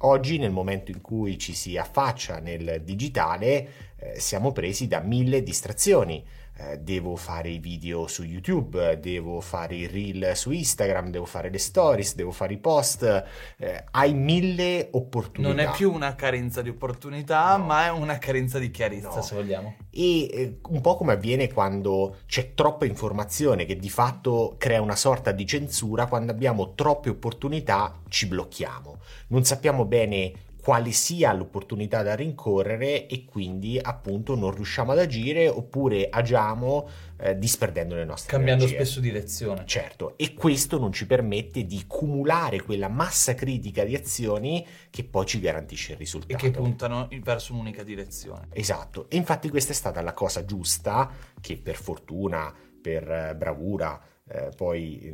[0.00, 5.42] Oggi, nel momento in cui ci si affaccia nel digitale, eh, siamo presi da mille
[5.42, 6.22] distrazioni
[6.58, 11.50] eh, devo fare i video su YouTube, devo fare i reel su Instagram, devo fare
[11.50, 13.24] le stories, devo fare i post,
[13.58, 15.52] eh, hai mille opportunità.
[15.52, 17.64] Non è più una carenza di opportunità, no.
[17.64, 19.22] ma è una carenza di chiarezza, no.
[19.22, 19.76] se vogliamo.
[19.90, 24.96] E eh, un po' come avviene quando c'è troppa informazione che di fatto crea una
[24.96, 28.98] sorta di censura, quando abbiamo troppe opportunità ci blocchiamo.
[29.28, 30.32] Non sappiamo bene
[30.66, 37.38] quale sia l'opportunità da rincorrere e quindi appunto non riusciamo ad agire oppure agiamo eh,
[37.38, 38.84] disperdendo le nostre cambiando energie.
[38.84, 39.62] spesso direzione.
[39.64, 45.24] Certo e questo non ci permette di cumulare quella massa critica di azioni che poi
[45.24, 48.48] ci garantisce il risultato e che puntano verso un'unica direzione.
[48.50, 51.08] Esatto e infatti questa è stata la cosa giusta
[51.40, 52.52] che per fortuna
[52.82, 55.04] per eh, bravura eh, poi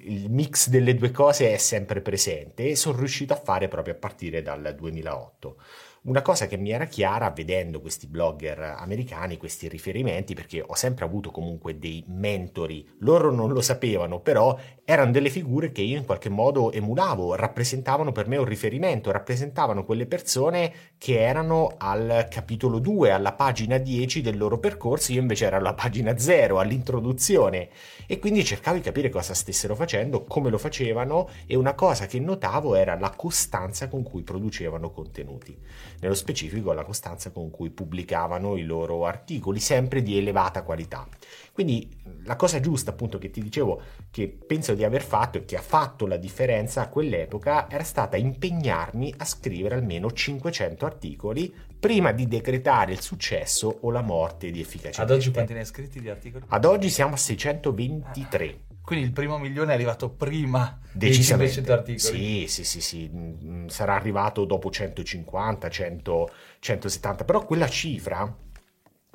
[0.00, 3.98] il mix delle due cose è sempre presente e sono riuscito a fare proprio a
[3.98, 5.56] partire dal 2008.
[6.04, 11.04] Una cosa che mi era chiara vedendo questi blogger americani, questi riferimenti, perché ho sempre
[11.04, 16.04] avuto comunque dei mentori, loro non lo sapevano, però erano delle figure che io in
[16.04, 22.80] qualche modo emulavo, rappresentavano per me un riferimento, rappresentavano quelle persone che erano al capitolo
[22.80, 27.68] 2, alla pagina 10 del loro percorso, io invece ero alla pagina 0, all'introduzione.
[28.08, 32.18] E quindi cercavo di capire cosa stessero facendo, come lo facevano e una cosa che
[32.18, 35.56] notavo era la costanza con cui producevano contenuti
[36.02, 41.06] nello specifico la costanza con cui pubblicavano i loro articoli, sempre di elevata qualità.
[41.52, 41.88] Quindi
[42.24, 45.62] la cosa giusta, appunto, che ti dicevo, che penso di aver fatto e che ha
[45.62, 52.26] fatto la differenza a quell'epoca, era stata impegnarmi a scrivere almeno 500 articoli prima di
[52.26, 55.02] decretare il successo o la morte di efficacia.
[55.02, 56.44] Ad oggi quanti ne hai scritti di articoli?
[56.48, 58.71] Ad oggi siamo a 623.
[58.82, 62.46] Quindi il primo milione è arrivato prima dei 500 articoli.
[62.46, 68.36] Sì, sì, sì, sì, mm, sarà arrivato dopo 150, 100, 170, però quella cifra,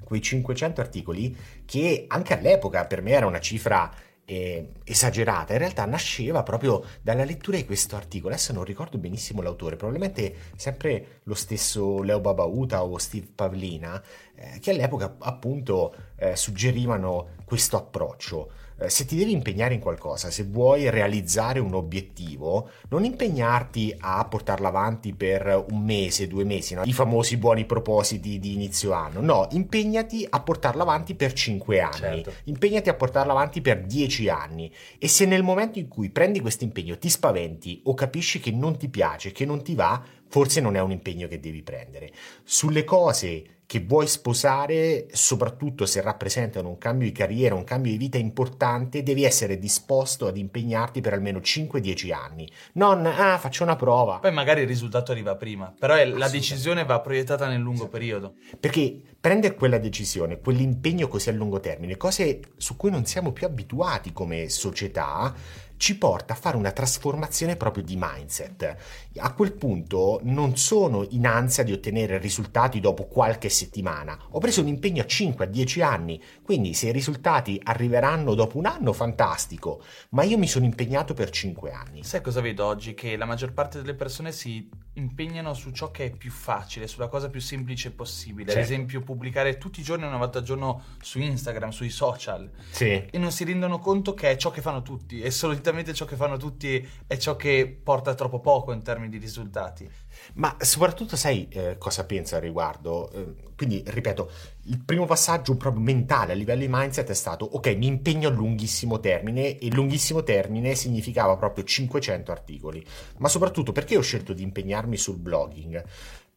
[0.03, 3.91] quei 500 articoli, che anche all'epoca per me era una cifra
[4.29, 8.33] eh, esagerata, in realtà nasceva proprio dalla lettura di questo articolo.
[8.33, 14.01] Adesso non ricordo benissimo l'autore, probabilmente sempre lo stesso Leo Babauta o Steve Pavlina,
[14.35, 20.29] eh, che all'epoca appunto eh, suggerivano questo approccio eh, se ti devi impegnare in qualcosa,
[20.29, 26.75] se vuoi realizzare un obiettivo, non impegnarti a portarlo avanti per un mese, due mesi,
[26.75, 26.83] no?
[26.85, 32.23] i famosi buoni propositi di inizio anno, no, impegnati a portarlo avanti per cinque anni,
[32.23, 32.33] certo.
[32.45, 36.63] impegnati a portarlo avanti per dieci anni e se nel momento in cui prendi questo
[36.63, 40.75] impegno ti spaventi o capisci che non ti piace, che non ti va, forse non
[40.75, 42.11] è un impegno che devi prendere.
[42.43, 47.97] Sulle cose che vuoi sposare, soprattutto se rappresentano un cambio di carriera, un cambio di
[47.97, 52.49] vita importante, devi essere disposto ad impegnarti per almeno 5-10 anni.
[52.73, 54.19] Non, ah, faccio una prova.
[54.19, 58.35] Poi magari il risultato arriva prima, però è, la decisione va proiettata nel lungo periodo.
[58.57, 63.47] Perché prendere quella decisione, quell'impegno così a lungo termine, cose su cui non siamo più
[63.47, 65.35] abituati come società,
[65.77, 68.75] ci porta a fare una trasformazione proprio di mindset.
[69.17, 74.61] A quel punto non sono in ansia di ottenere risultati dopo qualche settimana, ho preso
[74.61, 78.93] un impegno a 5, a 10 anni, quindi se i risultati arriveranno dopo un anno,
[78.93, 82.03] fantastico, ma io mi sono impegnato per 5 anni.
[82.03, 82.93] Sai cosa vedo oggi?
[82.93, 87.07] Che la maggior parte delle persone si impegnano su ciò che è più facile, sulla
[87.07, 88.59] cosa più semplice possibile, certo.
[88.59, 93.05] ad esempio pubblicare tutti i giorni, una volta al giorno su Instagram, sui social, sì.
[93.09, 96.05] e non si rendono conto che è ciò che fanno tutti e solitamente solitamente ciò
[96.05, 99.89] che fanno tutti è ciò che porta troppo poco in termini di risultati.
[100.35, 103.11] Ma soprattutto sai eh, cosa penso al riguardo?
[103.11, 104.29] Eh, quindi, ripeto,
[104.65, 108.31] il primo passaggio proprio mentale a livello di mindset è stato ok, mi impegno a
[108.31, 112.85] lunghissimo termine e lunghissimo termine significava proprio 500 articoli.
[113.17, 115.83] Ma soprattutto perché ho scelto di impegnarmi sul blogging?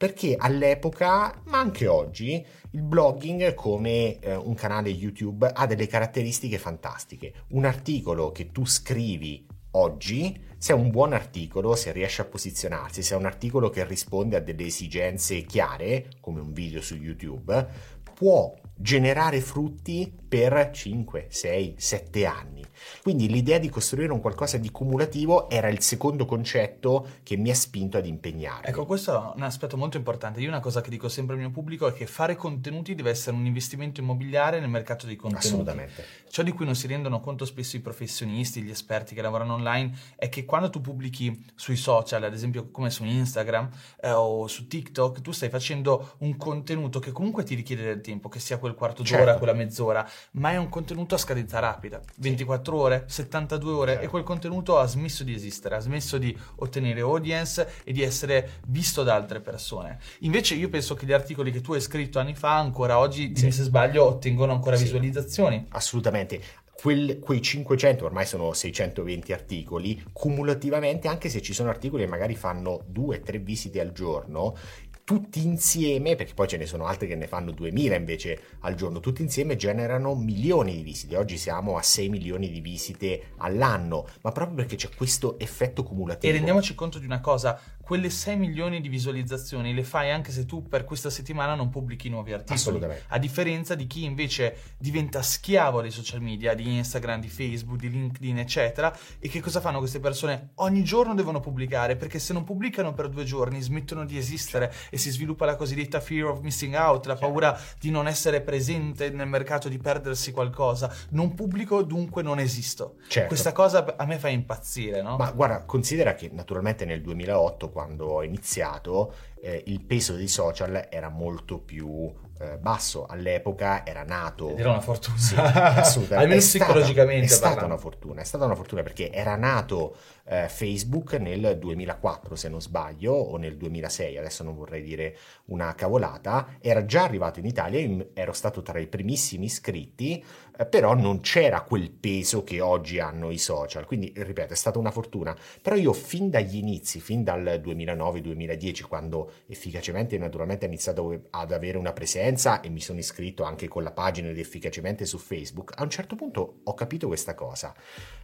[0.01, 6.57] Perché all'epoca, ma anche oggi, il blogging come eh, un canale YouTube ha delle caratteristiche
[6.57, 7.45] fantastiche.
[7.49, 13.03] Un articolo che tu scrivi oggi, se è un buon articolo, se riesce a posizionarsi,
[13.03, 17.67] se è un articolo che risponde a delle esigenze chiare, come un video su YouTube,
[18.15, 22.60] può generare frutti per 5, 6, 7 anni.
[23.03, 27.55] Quindi l'idea di costruire un qualcosa di cumulativo era il secondo concetto che mi ha
[27.55, 28.69] spinto ad impegnare.
[28.69, 30.41] Ecco, questo è un aspetto molto importante.
[30.41, 33.37] Io una cosa che dico sempre al mio pubblico è che fare contenuti deve essere
[33.37, 35.47] un investimento immobiliare nel mercato dei contenuti.
[35.47, 36.05] Assolutamente.
[36.29, 39.93] Ciò di cui non si rendono conto spesso i professionisti, gli esperti che lavorano online,
[40.17, 43.69] è che quando tu pubblichi sui social, ad esempio come su Instagram
[44.01, 48.29] eh, o su TikTok, tu stai facendo un contenuto che comunque ti richiede del tempo,
[48.29, 49.39] che sia quel quarto d'ora, certo.
[49.39, 54.07] quella mezz'ora, ma è un contenuto a scadenza rapida, 24 ore, 72 ore certo.
[54.07, 58.61] e quel contenuto ha smesso di esistere, ha smesso di ottenere audience e di essere
[58.69, 59.99] visto da altre persone.
[60.21, 63.51] Invece io penso che gli articoli che tu hai scritto anni fa, ancora oggi, sì.
[63.51, 64.85] se sbaglio, ottengono ancora sì.
[64.85, 65.67] visualizzazioni.
[65.71, 66.41] Assolutamente.
[66.81, 72.35] Quel, quei 500, ormai sono 620 articoli, cumulativamente, anche se ci sono articoli che magari
[72.35, 74.57] fanno 2-3 visite al giorno,
[75.05, 79.01] tutti insieme, perché poi ce ne sono altri che ne fanno 2000 invece al giorno,
[79.01, 81.17] tutti insieme generano milioni di visite.
[81.17, 86.33] Oggi siamo a 6 milioni di visite all'anno, ma proprio perché c'è questo effetto cumulativo.
[86.33, 87.61] E rendiamoci conto di una cosa,
[87.91, 92.09] quelle 6 milioni di visualizzazioni le fai anche se tu per questa settimana non pubblichi
[92.09, 92.57] nuovi articoli.
[92.57, 93.05] Assolutamente.
[93.09, 97.91] A differenza di chi invece diventa schiavo dei social media, di Instagram, di Facebook, di
[97.91, 98.97] LinkedIn, eccetera.
[99.19, 100.51] E che cosa fanno queste persone?
[100.57, 104.97] Ogni giorno devono pubblicare perché se non pubblicano per due giorni smettono di esistere e
[104.97, 109.27] si sviluppa la cosiddetta fear of missing out, la paura di non essere presente nel
[109.27, 110.95] mercato, di perdersi qualcosa.
[111.09, 112.99] Non pubblico, dunque non esisto.
[113.09, 113.27] Certo.
[113.27, 115.17] Questa cosa a me fa impazzire, no?
[115.17, 120.89] Ma guarda, considera che naturalmente nel 2008, quando ho iniziato, eh, il peso dei social
[120.91, 123.07] era molto più eh, basso.
[123.07, 124.55] All'epoca era nato.
[124.57, 125.17] Era una fortuna.
[125.17, 126.15] Sì, assolutamente.
[126.15, 127.27] Almeno è psicologicamente.
[127.29, 131.59] Stata, è stata una fortuna, è stata una fortuna perché era nato eh, Facebook nel
[131.59, 135.17] 2004, se non sbaglio, o nel 2006, adesso non vorrei dire
[135.47, 136.57] una cavolata.
[136.61, 140.23] Era già arrivato in Italia, ero stato tra i primissimi iscritti,
[140.67, 143.87] però non c'era quel peso che oggi hanno i social.
[143.87, 145.37] Quindi, ripeto, è stata una fortuna.
[145.61, 151.79] Però io fin dagli inizi, fin dal 2009-2010, quando efficacemente naturalmente ho iniziato ad avere
[151.79, 155.83] una presenza, e mi sono iscritto anche con la pagina di Efficacemente su Facebook, a
[155.83, 157.75] un certo punto ho capito questa cosa.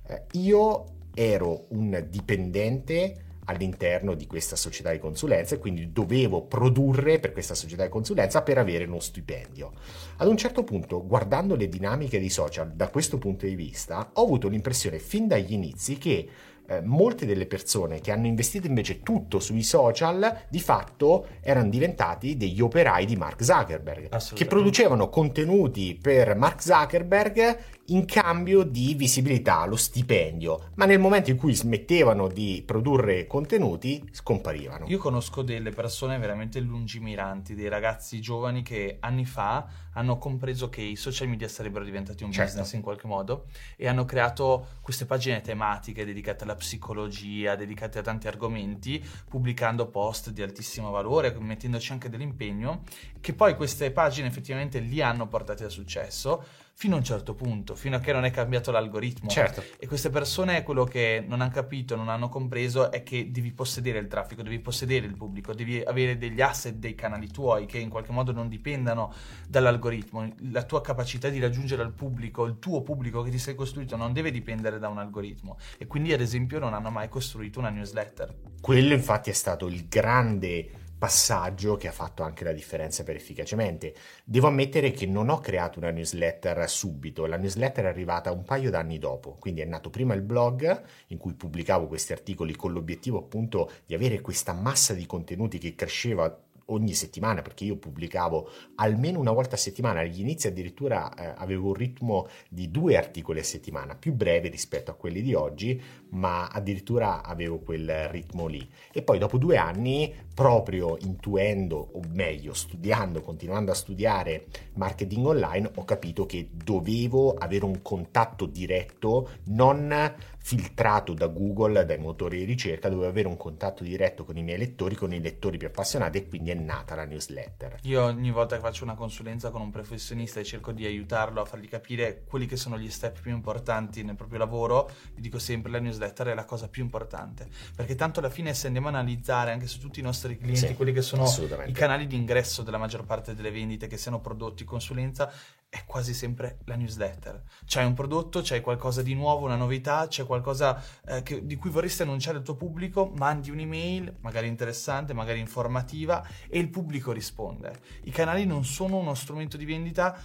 [0.07, 7.19] Eh, io ero un dipendente all'interno di questa società di consulenza e quindi dovevo produrre
[7.19, 9.73] per questa società di consulenza per avere uno stipendio.
[10.19, 14.23] Ad un certo punto, guardando le dinamiche dei social da questo punto di vista, ho
[14.23, 16.29] avuto l'impressione fin dagli inizi che
[16.69, 22.37] eh, molte delle persone che hanno investito invece tutto sui social di fatto erano diventati
[22.37, 29.65] degli operai di Mark Zuckerberg che producevano contenuti per Mark Zuckerberg in cambio di visibilità,
[29.67, 34.87] lo stipendio, ma nel momento in cui smettevano di produrre contenuti scomparivano.
[34.89, 40.83] Io conosco delle persone veramente lungimiranti, dei ragazzi giovani che anni fa hanno compreso che
[40.83, 42.51] i social media sarebbero diventati un certo.
[42.51, 48.03] business in qualche modo e hanno creato queste pagine tematiche dedicate alla psicologia, dedicate a
[48.03, 52.83] tanti argomenti, pubblicando post di altissimo valore, mettendoci anche dell'impegno,
[53.21, 57.75] che poi queste pagine effettivamente li hanno portati al successo fino a un certo punto,
[57.75, 59.31] fino a che non è cambiato l'algoritmo.
[59.31, 59.65] Certo.
[59.79, 63.99] E queste persone quello che non hanno capito, non hanno compreso è che devi possedere
[63.99, 67.89] il traffico, devi possedere il pubblico, devi avere degli asset dei canali tuoi che in
[67.89, 69.11] qualche modo non dipendano
[69.49, 70.31] dall'algoritmo.
[70.51, 74.13] La tua capacità di raggiungere il pubblico, il tuo pubblico che ti sei costruito non
[74.13, 75.57] deve dipendere da un algoritmo.
[75.79, 78.35] E quindi ad esempio non hanno mai costruito una newsletter.
[78.61, 83.95] Quello infatti è stato il grande passaggio che ha fatto anche la differenza per efficacemente.
[84.25, 88.71] Devo ammettere che non ho creato una newsletter subito, la newsletter è arrivata un paio
[88.71, 93.19] d'anni dopo, quindi è nato prima il blog in cui pubblicavo questi articoli con l'obiettivo
[93.19, 99.21] appunto di avere questa massa di contenuti che cresceva ogni settimana perché io pubblicavo almeno
[99.21, 103.45] una volta a settimana agli inizi addirittura eh, avevo un ritmo di due articoli a
[103.45, 108.69] settimana più breve rispetto a quelli di oggi ma addirittura avevo quel ritmo lì.
[108.93, 115.71] E poi dopo due anni proprio intuendo o meglio studiando continuando a studiare marketing online
[115.75, 120.15] ho capito che dovevo avere un contatto diretto non
[120.47, 124.59] filtrato da Google, dai motori di ricerca, dovevo avere un contatto diretto con i miei
[124.59, 127.79] lettori, con i lettori più appassionati e quindi è nata la newsletter.
[127.83, 131.45] Io ogni volta che faccio una consulenza con un professionista e cerco di aiutarlo a
[131.45, 135.71] fargli capire quelli che sono gli step più importanti nel proprio lavoro, gli dico sempre
[135.71, 139.53] la newsletter è la cosa più importante, perché tanto alla fine se andiamo a analizzare
[139.53, 141.27] anche su tutti i nostri clienti, sì, quelli che sono
[141.67, 145.33] i canali di ingresso della maggior parte delle vendite, che siano prodotti, consulenza,
[145.69, 147.43] è quasi sempre la newsletter.
[147.67, 151.71] C'hai un prodotto, c'hai qualcosa di nuovo, una novità, c'è qualcosa eh, che, di cui
[151.71, 157.81] vorresti annunciare al tuo pubblico, mandi un'email, magari interessante, magari informativa, e il pubblico risponde.
[158.05, 160.19] I canali non sono uno strumento di vendita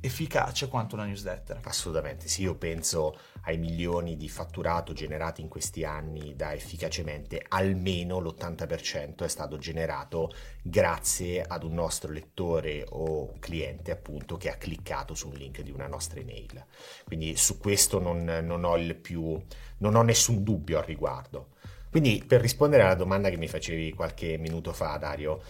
[0.00, 1.60] efficace quanto una newsletter.
[1.64, 8.20] Assolutamente, sì, io penso ai milioni di fatturato generati in questi anni da efficacemente, almeno
[8.20, 10.32] l'80% è stato generato
[10.62, 15.70] grazie ad un nostro lettore o cliente appunto che ha cliccato su un link di
[15.70, 16.64] una nostra email.
[17.04, 19.40] Quindi su questo non, non ho, più,
[19.78, 21.56] non ho nessun dubbio al riguardo.
[21.90, 25.40] Quindi per rispondere alla domanda che mi facevi qualche minuto fa, Dario,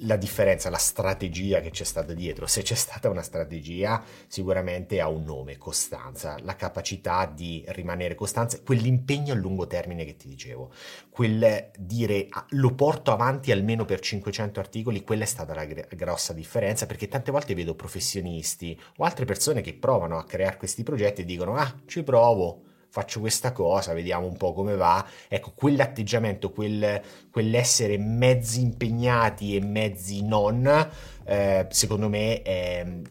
[0.00, 2.46] la differenza, la strategia che c'è stata dietro.
[2.46, 8.60] Se c'è stata una strategia, sicuramente ha un nome, costanza, la capacità di rimanere costanza,
[8.60, 10.72] quell'impegno a lungo termine che ti dicevo,
[11.10, 15.94] quel dire ah, lo porto avanti almeno per 500 articoli, quella è stata la gr-
[15.94, 20.82] grossa differenza perché tante volte vedo professionisti o altre persone che provano a creare questi
[20.82, 22.62] progetti e dicono "Ah, ci provo"
[22.98, 25.06] faccio questa cosa, vediamo un po' come va.
[25.28, 30.66] Ecco, quell'atteggiamento, quel, quell'essere mezzi impegnati e mezzi non,
[31.24, 33.02] eh, secondo me eh,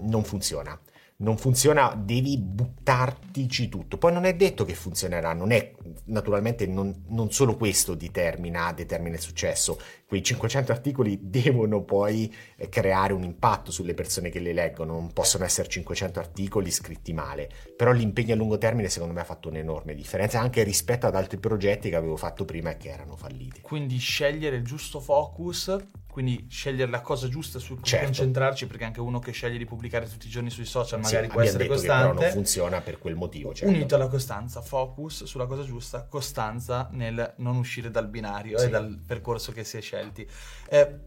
[0.00, 0.78] non funziona
[1.16, 3.98] non funziona, devi buttartici tutto.
[3.98, 5.72] Poi non è detto che funzionerà, non è
[6.06, 9.78] naturalmente non, non solo questo determina, determina il successo.
[10.14, 15.12] Quei 500 articoli devono poi eh, creare un impatto sulle persone che li leggono, non
[15.12, 19.48] possono essere 500 articoli scritti male, però l'impegno a lungo termine secondo me ha fatto
[19.48, 23.62] un'enorme differenza anche rispetto ad altri progetti che avevo fatto prima e che erano falliti.
[23.62, 25.76] Quindi scegliere il giusto focus
[26.14, 28.04] quindi scegliere la cosa giusta su cui certo.
[28.04, 31.32] concentrarci perché anche uno che sceglie di pubblicare tutti i giorni sui social magari sì,
[31.32, 33.74] può essere costante però non funziona per quel motivo certo.
[33.74, 38.66] unito alla costanza focus sulla cosa giusta costanza nel non uscire dal binario sì.
[38.66, 40.28] e dal percorso che si è scelti
[40.68, 41.00] eh,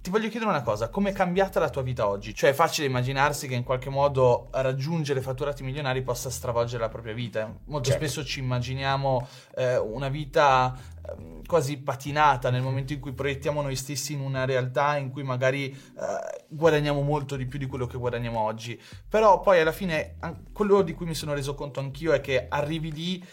[0.00, 2.34] ti voglio chiedere una cosa, come è cambiata la tua vita oggi?
[2.34, 7.12] Cioè è facile immaginarsi che in qualche modo raggiungere fatturati milionari possa stravolgere la propria
[7.12, 7.54] vita.
[7.66, 8.06] Molto certo.
[8.06, 13.76] spesso ci immaginiamo eh, una vita eh, quasi patinata nel momento in cui proiettiamo noi
[13.76, 17.98] stessi in una realtà in cui magari eh, guadagniamo molto di più di quello che
[17.98, 18.80] guadagniamo oggi.
[19.06, 20.16] Però poi alla fine
[20.54, 23.24] quello di cui mi sono reso conto anch'io è che arrivi lì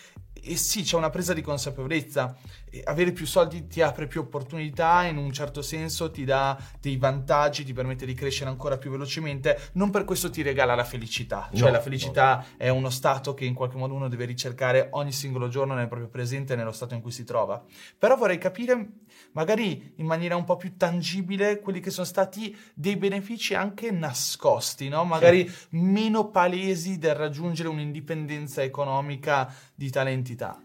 [0.47, 2.35] e sì, c'è una presa di consapevolezza.
[2.83, 7.63] Avere più soldi ti apre più opportunità, in un certo senso ti dà dei vantaggi,
[7.63, 9.59] ti permette di crescere ancora più velocemente.
[9.73, 11.49] Non per questo ti regala la felicità.
[11.53, 12.45] Cioè, no, la felicità no.
[12.57, 16.09] è uno stato che in qualche modo uno deve ricercare ogni singolo giorno nel proprio
[16.09, 17.63] presente nello stato in cui si trova.
[17.97, 18.89] Però vorrei capire,
[19.33, 24.89] magari in maniera un po' più tangibile, quelli che sono stati dei benefici anche nascosti,
[24.89, 25.03] no?
[25.03, 25.67] Magari sì.
[25.71, 30.61] meno palesi del raggiungere un'indipendenza economica di tale entità.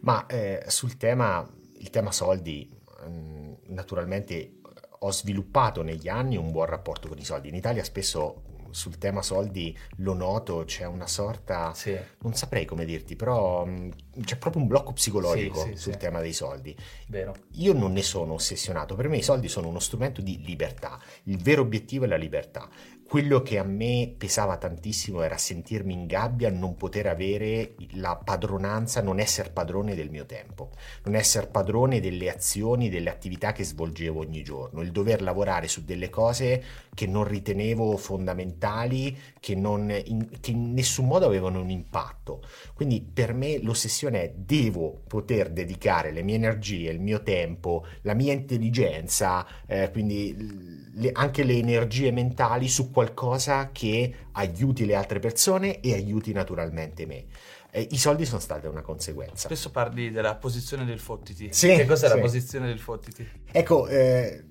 [0.00, 1.46] Ma eh, sul tema,
[1.78, 2.70] il tema soldi,
[3.06, 4.60] mm, naturalmente
[5.00, 7.48] ho sviluppato negli anni un buon rapporto con i soldi.
[7.48, 8.42] In Italia spesso
[8.76, 11.98] sul tema soldi lo noto, c'è una sorta, sì.
[12.20, 13.90] non saprei come dirti, però mh,
[14.22, 16.76] c'è proprio un blocco psicologico sì, sì, sul tema dei soldi.
[17.08, 17.34] Vero.
[17.52, 21.38] Io non ne sono ossessionato, per me i soldi sono uno strumento di libertà, il
[21.38, 22.68] vero obiettivo è la libertà
[23.08, 29.00] quello che a me pesava tantissimo era sentirmi in gabbia, non poter avere la padronanza,
[29.00, 30.70] non essere padrone del mio tempo,
[31.04, 35.84] non essere padrone delle azioni, delle attività che svolgevo ogni giorno, il dover lavorare su
[35.84, 36.62] delle cose
[36.94, 42.42] che non ritenevo fondamentali, che, non, in, che in nessun modo avevano un impatto.
[42.74, 48.14] Quindi per me l'ossessione è devo poter dedicare le mie energie, il mio tempo, la
[48.14, 55.18] mia intelligenza, eh, quindi le, anche le energie mentali su qualcosa che aiuti le altre
[55.18, 57.26] persone e aiuti naturalmente me.
[57.70, 59.48] Eh, I soldi sono stati una conseguenza.
[59.48, 61.48] Spesso parli della posizione del fottiti.
[61.52, 62.14] Sì, che cos'è sì.
[62.14, 63.28] la posizione del fottiti?
[63.52, 64.42] Ecco, eh,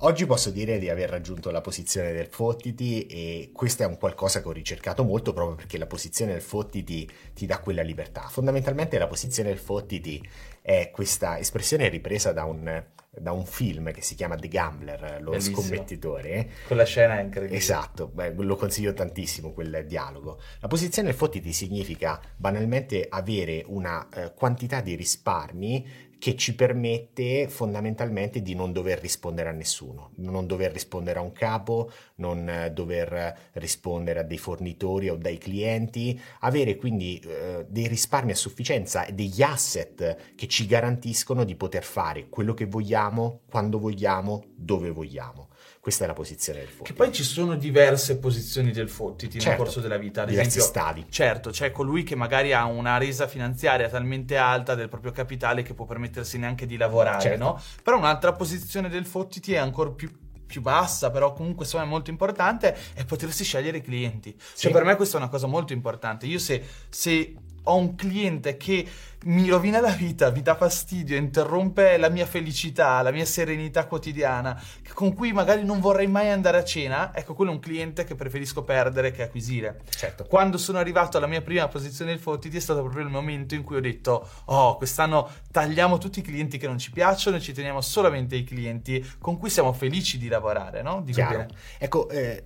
[0.00, 4.40] oggi posso dire di aver raggiunto la posizione del fottiti e questo è un qualcosa
[4.40, 8.22] che ho ricercato molto proprio perché la posizione del fottiti ti dà quella libertà.
[8.30, 10.26] Fondamentalmente la posizione del fottiti
[10.62, 12.82] è questa espressione ripresa da un
[13.18, 15.60] da un film che si chiama The Gambler, lo Bellissimo.
[15.60, 16.50] scommettitore.
[16.66, 17.58] Quella scena è incredibile.
[17.58, 20.40] Esatto, beh, lo consiglio tantissimo quel dialogo.
[20.60, 25.86] La posizione del fottiti significa banalmente avere una eh, quantità di risparmi
[26.24, 31.32] che ci permette fondamentalmente di non dover rispondere a nessuno, non dover rispondere a un
[31.32, 37.88] capo, non eh, dover rispondere a dei fornitori o dai clienti, avere quindi eh, dei
[37.88, 43.40] risparmi a sufficienza e degli asset che ci garantiscono di poter fare quello che vogliamo,
[43.50, 45.48] quando vogliamo, dove vogliamo.
[45.84, 46.84] Questa è la posizione del Fottiti.
[46.84, 50.22] Che poi ci sono diverse posizioni del Fottiti certo, nel corso della vita.
[50.22, 51.06] Ad diversi esempio, stadi.
[51.10, 55.74] Certo, c'è colui che magari ha una resa finanziaria talmente alta del proprio capitale che
[55.74, 57.44] può permettersi neanche di lavorare, certo.
[57.44, 57.62] no?
[57.82, 60.10] Però un'altra posizione del Fottiti è ancora più
[60.46, 64.30] più bassa, però comunque insomma è molto importante, è potersi scegliere i clienti.
[64.30, 64.60] Cioè, sì.
[64.62, 66.26] Cioè, per me questa è una cosa molto importante.
[66.26, 68.86] Io se, se ho un cliente che
[69.24, 74.60] mi rovina la vita, mi dà fastidio, interrompe la mia felicità, la mia serenità quotidiana,
[74.92, 78.14] con cui magari non vorrei mai andare a cena, ecco, quello è un cliente che
[78.14, 79.80] preferisco perdere che acquisire.
[79.88, 80.24] Certo.
[80.24, 83.62] Quando sono arrivato alla mia prima posizione del Fotiti è stato proprio il momento in
[83.62, 87.54] cui ho detto, oh, quest'anno tagliamo tutti i clienti che non ci piacciono e ci
[87.54, 91.00] teniamo solamente i clienti con cui siamo felici di lavorare, no?
[91.02, 91.46] Dico Chiaro.
[91.78, 92.44] Ecco, eh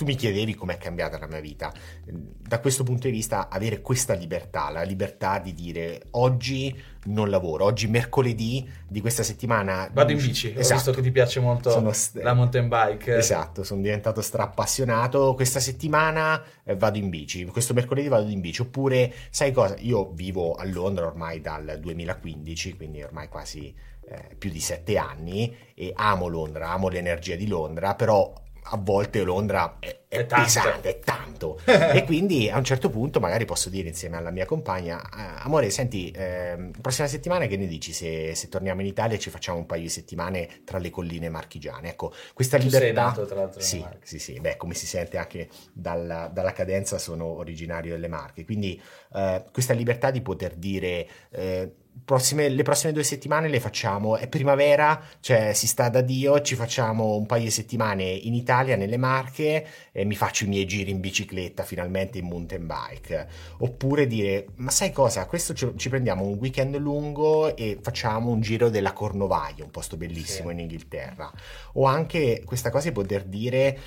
[0.00, 1.70] tu mi chiedevi com'è cambiata la mia vita.
[2.02, 6.74] Da questo punto di vista, avere questa libertà, la libertà di dire oggi
[7.04, 9.90] non lavoro, oggi mercoledì di questa settimana...
[9.92, 10.72] Vado in bici, esatto.
[10.72, 13.14] ho visto che ti piace molto st- la mountain bike.
[13.14, 15.34] Esatto, sono diventato strappassionato.
[15.34, 18.62] Questa settimana eh, vado in bici, questo mercoledì vado in bici.
[18.62, 19.76] Oppure, sai cosa?
[19.80, 23.88] Io vivo a Londra ormai dal 2015, quindi ormai quasi...
[24.02, 28.32] Eh, più di sette anni e amo Londra, amo l'energia di Londra, però
[28.72, 31.58] a volte Londra è, è, è pesante, è tanto.
[31.64, 35.70] e quindi a un certo punto magari posso dire insieme alla mia compagna, ah, amore,
[35.70, 37.92] senti, eh, prossima settimana che ne dici?
[37.92, 41.28] Se, se, torniamo in Italia e ci facciamo un paio di settimane tra le colline
[41.28, 41.90] marchigiane?
[41.90, 42.86] Ecco, questa tu libertà...
[42.86, 46.98] Sei nato tra l'altro sì, sì, sì, beh, come si sente anche dalla, dalla cadenza
[46.98, 48.80] sono originario delle Marche, quindi
[49.14, 51.08] eh, questa libertà di poter dire...
[51.30, 51.74] Eh,
[52.10, 56.56] prossime, le prossime due settimane le facciamo, è primavera, cioè si sta da Dio, ci
[56.56, 60.90] facciamo un paio di settimane in Italia, nelle Marche, e mi faccio i miei giri
[60.90, 63.28] in bicicletta, finalmente in mountain bike.
[63.58, 68.40] Oppure dire, ma sai cosa, questo ci, ci prendiamo un weekend lungo e facciamo un
[68.40, 70.54] giro della Cornovaglia, un posto bellissimo sì.
[70.54, 71.30] in Inghilterra.
[71.74, 73.78] O anche questa cosa di poter dire...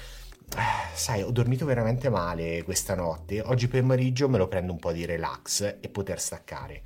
[0.56, 3.42] Eh, sai, ho dormito veramente male questa notte.
[3.42, 6.82] Oggi pomeriggio me lo prendo un po' di relax e poter staccare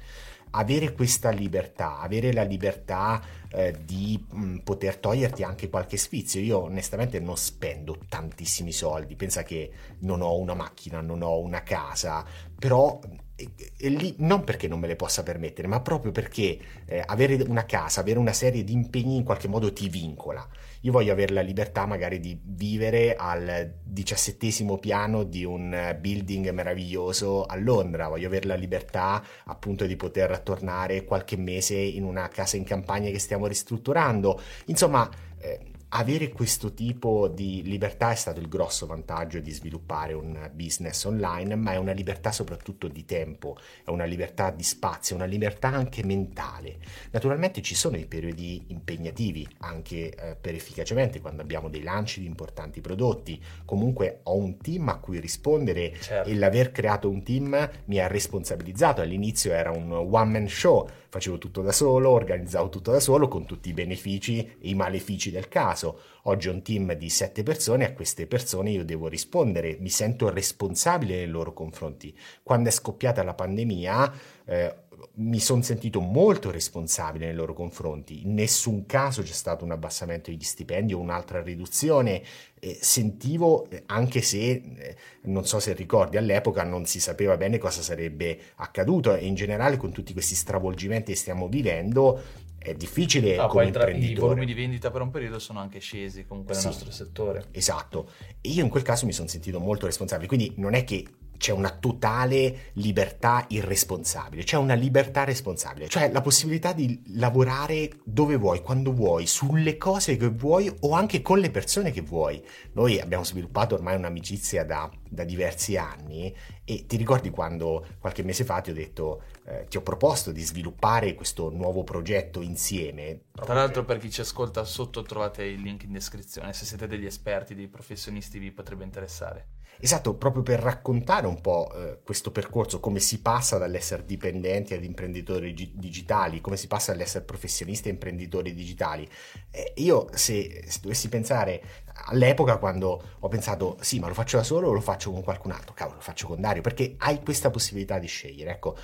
[0.58, 6.42] avere questa libertà, avere la libertà eh, di mh, mm, poter toglierti anche qualche sfizio.
[6.42, 11.64] Io onestamente non spendo tantissimi soldi, pensa che non ho una macchina, non ho una
[11.64, 12.26] casa,
[12.58, 13.00] però
[13.36, 17.66] e, lì non perché non me le possa permettere, ma proprio perché eh, avere una
[17.66, 20.46] casa, avere una serie di impegni in qualche modo ti vincola.
[20.88, 27.44] Io voglio avere la libertà magari di vivere al diciassettesimo piano di un building meraviglioso
[27.44, 32.56] a Londra, voglio avere la libertà appunto di poter tornare qualche mese in una casa
[32.56, 34.40] in campagna che stiamo ristrutturando.
[34.68, 35.10] Insomma,
[35.40, 35.60] eh,
[35.90, 41.56] avere questo tipo di libertà è stato il grosso vantaggio di sviluppare un business online,
[41.56, 46.04] ma è una libertà soprattutto di tempo, è una libertà di spazio, una libertà anche
[46.04, 46.78] mentale.
[47.12, 52.26] Naturalmente ci sono i periodi impegnativi, anche eh, per efficacemente, quando abbiamo dei lanci di
[52.26, 53.42] importanti prodotti.
[53.64, 56.30] Comunque ho un team a cui rispondere certo.
[56.30, 59.02] e l'aver creato un team mi ha responsabilizzato.
[59.02, 63.46] All'inizio era un one man show, facevo tutto da solo, organizzavo tutto da solo con
[63.46, 65.77] tutti i benefici e i malefici del caso.
[66.24, 70.30] Oggi ho un team di sette persone a queste persone io devo rispondere, mi sento
[70.30, 72.18] responsabile nei loro confronti.
[72.44, 74.14] Quando è scoppiata la pandemia
[74.46, 74.76] eh,
[75.16, 78.24] mi sono sentito molto responsabile nei loro confronti.
[78.24, 82.22] In nessun caso c'è stato un abbassamento degli stipendi o un'altra riduzione.
[82.60, 87.58] Eh, sentivo, eh, anche se eh, non so se ricordi, all'epoca non si sapeva bene
[87.58, 93.36] cosa sarebbe accaduto e in generale con tutti questi stravolgimenti che stiamo vivendo è difficile
[93.36, 96.62] no, come tra, I volumi di vendita per un periodo sono anche scesi comunque nel
[96.62, 97.46] sì, nostro settore.
[97.52, 98.12] Esatto.
[98.42, 101.06] E io in quel caso mi sono sentito molto responsabile, quindi non è che
[101.38, 108.36] c'è una totale libertà irresponsabile, c'è una libertà responsabile, cioè la possibilità di lavorare dove
[108.36, 112.44] vuoi, quando vuoi, sulle cose che vuoi o anche con le persone che vuoi.
[112.74, 118.44] Noi abbiamo sviluppato ormai un'amicizia da, da diversi anni e ti ricordi quando qualche mese
[118.44, 123.22] fa ti ho detto, eh, ti ho proposto di sviluppare questo nuovo progetto insieme.
[123.32, 127.06] Tra l'altro per chi ci ascolta sotto trovate il link in descrizione, se siete degli
[127.06, 129.57] esperti, dei professionisti vi potrebbe interessare.
[129.80, 134.84] Esatto, proprio per raccontare un po' eh, questo percorso, come si passa dall'essere dipendenti ad
[134.84, 139.08] imprenditori gi- digitali, come si passa dall'essere professionisti a imprenditori digitali.
[139.52, 141.62] Eh, io se, se, dovessi pensare
[142.06, 145.52] all'epoca quando ho pensato sì, ma lo faccio da solo o lo faccio con qualcun
[145.52, 145.74] altro?
[145.74, 148.52] Cavolo, lo faccio con Dario, perché hai questa possibilità di scegliere.
[148.52, 148.76] Ecco,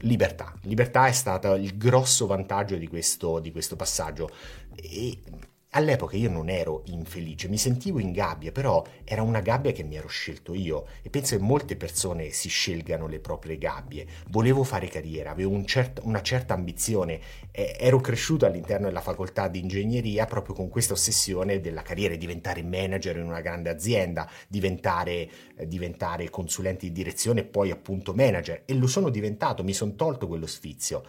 [0.00, 0.54] libertà.
[0.62, 4.30] Libertà è stato il grosso vantaggio di questo, di questo passaggio.
[4.74, 5.18] E
[5.74, 9.96] All'epoca io non ero infelice, mi sentivo in gabbia, però era una gabbia che mi
[9.96, 10.86] ero scelto io.
[11.00, 14.06] E penso che molte persone si scelgano le proprie gabbie.
[14.28, 17.18] Volevo fare carriera, avevo un cert- una certa ambizione,
[17.52, 22.62] eh, ero cresciuto all'interno della facoltà di ingegneria proprio con questa ossessione della carriera, diventare
[22.62, 28.64] manager in una grande azienda, diventare, eh, diventare consulente di direzione e poi appunto manager.
[28.66, 31.02] E lo sono diventato, mi sono tolto quello sfizio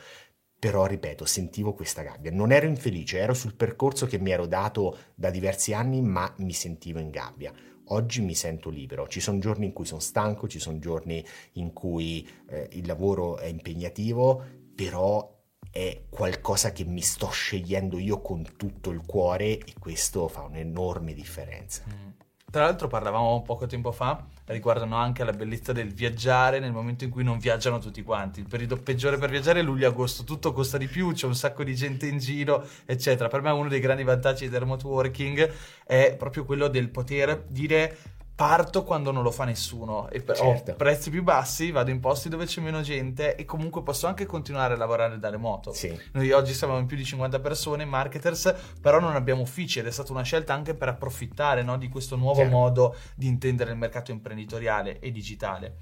[0.64, 2.32] però ripeto, sentivo questa gabbia.
[2.32, 6.54] Non ero infelice, ero sul percorso che mi ero dato da diversi anni, ma mi
[6.54, 7.52] sentivo in gabbia.
[7.88, 11.22] Oggi mi sento libero, ci sono giorni in cui sono stanco, ci sono giorni
[11.56, 14.42] in cui eh, il lavoro è impegnativo,
[14.74, 15.38] però
[15.70, 21.12] è qualcosa che mi sto scegliendo io con tutto il cuore e questo fa un'enorme
[21.12, 21.84] differenza.
[21.94, 22.10] Mm.
[22.50, 27.10] Tra l'altro parlavamo poco tempo fa, riguardano anche la bellezza del viaggiare nel momento in
[27.10, 28.42] cui non viaggiano tutti quanti.
[28.42, 31.76] Il periodo peggiore per viaggiare è luglio-agosto, tutto costa di più, c'è un sacco di
[31.76, 33.30] gente in giro, eccetera.
[33.30, 35.52] Per me uno dei grandi vantaggi del remote working
[35.86, 37.98] è proprio quello del poter dire
[38.36, 40.72] parto quando non lo fa nessuno e certo.
[40.72, 44.26] ho prezzi più bassi, vado in posti dove c'è meno gente e comunque posso anche
[44.26, 45.72] continuare a lavorare da remoto.
[45.74, 45.96] Sì.
[46.14, 49.92] Noi oggi siamo in più di 50 persone, marketers, però non abbiamo uffici ed è
[49.92, 52.52] stata una scelta anche per approfittare no, di questo nuovo certo.
[52.52, 55.78] modo di intendere il mercato imprenditoriale e digitale.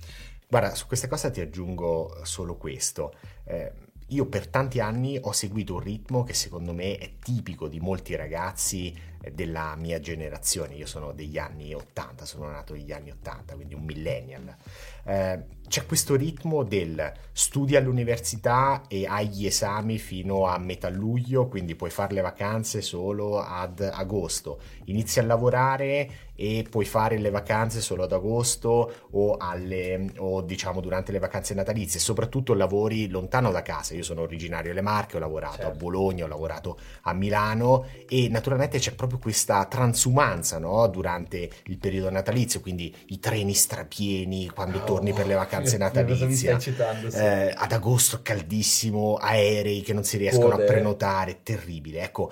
[0.47, 3.13] Guarda, su questa cosa ti aggiungo solo questo.
[3.45, 3.71] Eh,
[4.11, 8.15] io per tanti anni ho seguito un ritmo che secondo me è tipico di molti
[8.15, 8.93] ragazzi
[9.33, 13.83] della mia generazione, io sono degli anni 80, sono nato negli anni 80, quindi un
[13.83, 14.55] millennial.
[15.03, 21.47] Eh, c'è questo ritmo del studi all'università e hai gli esami fino a metà luglio,
[21.47, 24.59] quindi puoi fare le vacanze solo ad agosto.
[24.85, 30.81] Inizi a lavorare e puoi fare le vacanze solo ad agosto o, alle, o diciamo
[30.81, 33.93] durante le vacanze natalizie, soprattutto lavori lontano da casa.
[33.93, 35.71] Io sono originario delle Marche, ho lavorato certo.
[35.71, 40.87] a Bologna, ho lavorato a Milano e naturalmente c'è proprio questa transumanza no?
[40.87, 46.59] durante il periodo natalizio, quindi i treni strapieni quando oh, torni per le vacanze natalizie.
[46.59, 46.73] Sì.
[47.13, 50.63] eh, ad agosto caldissimo, aerei che non si riescono Code.
[50.63, 52.01] a prenotare, terribile.
[52.01, 52.31] Ecco,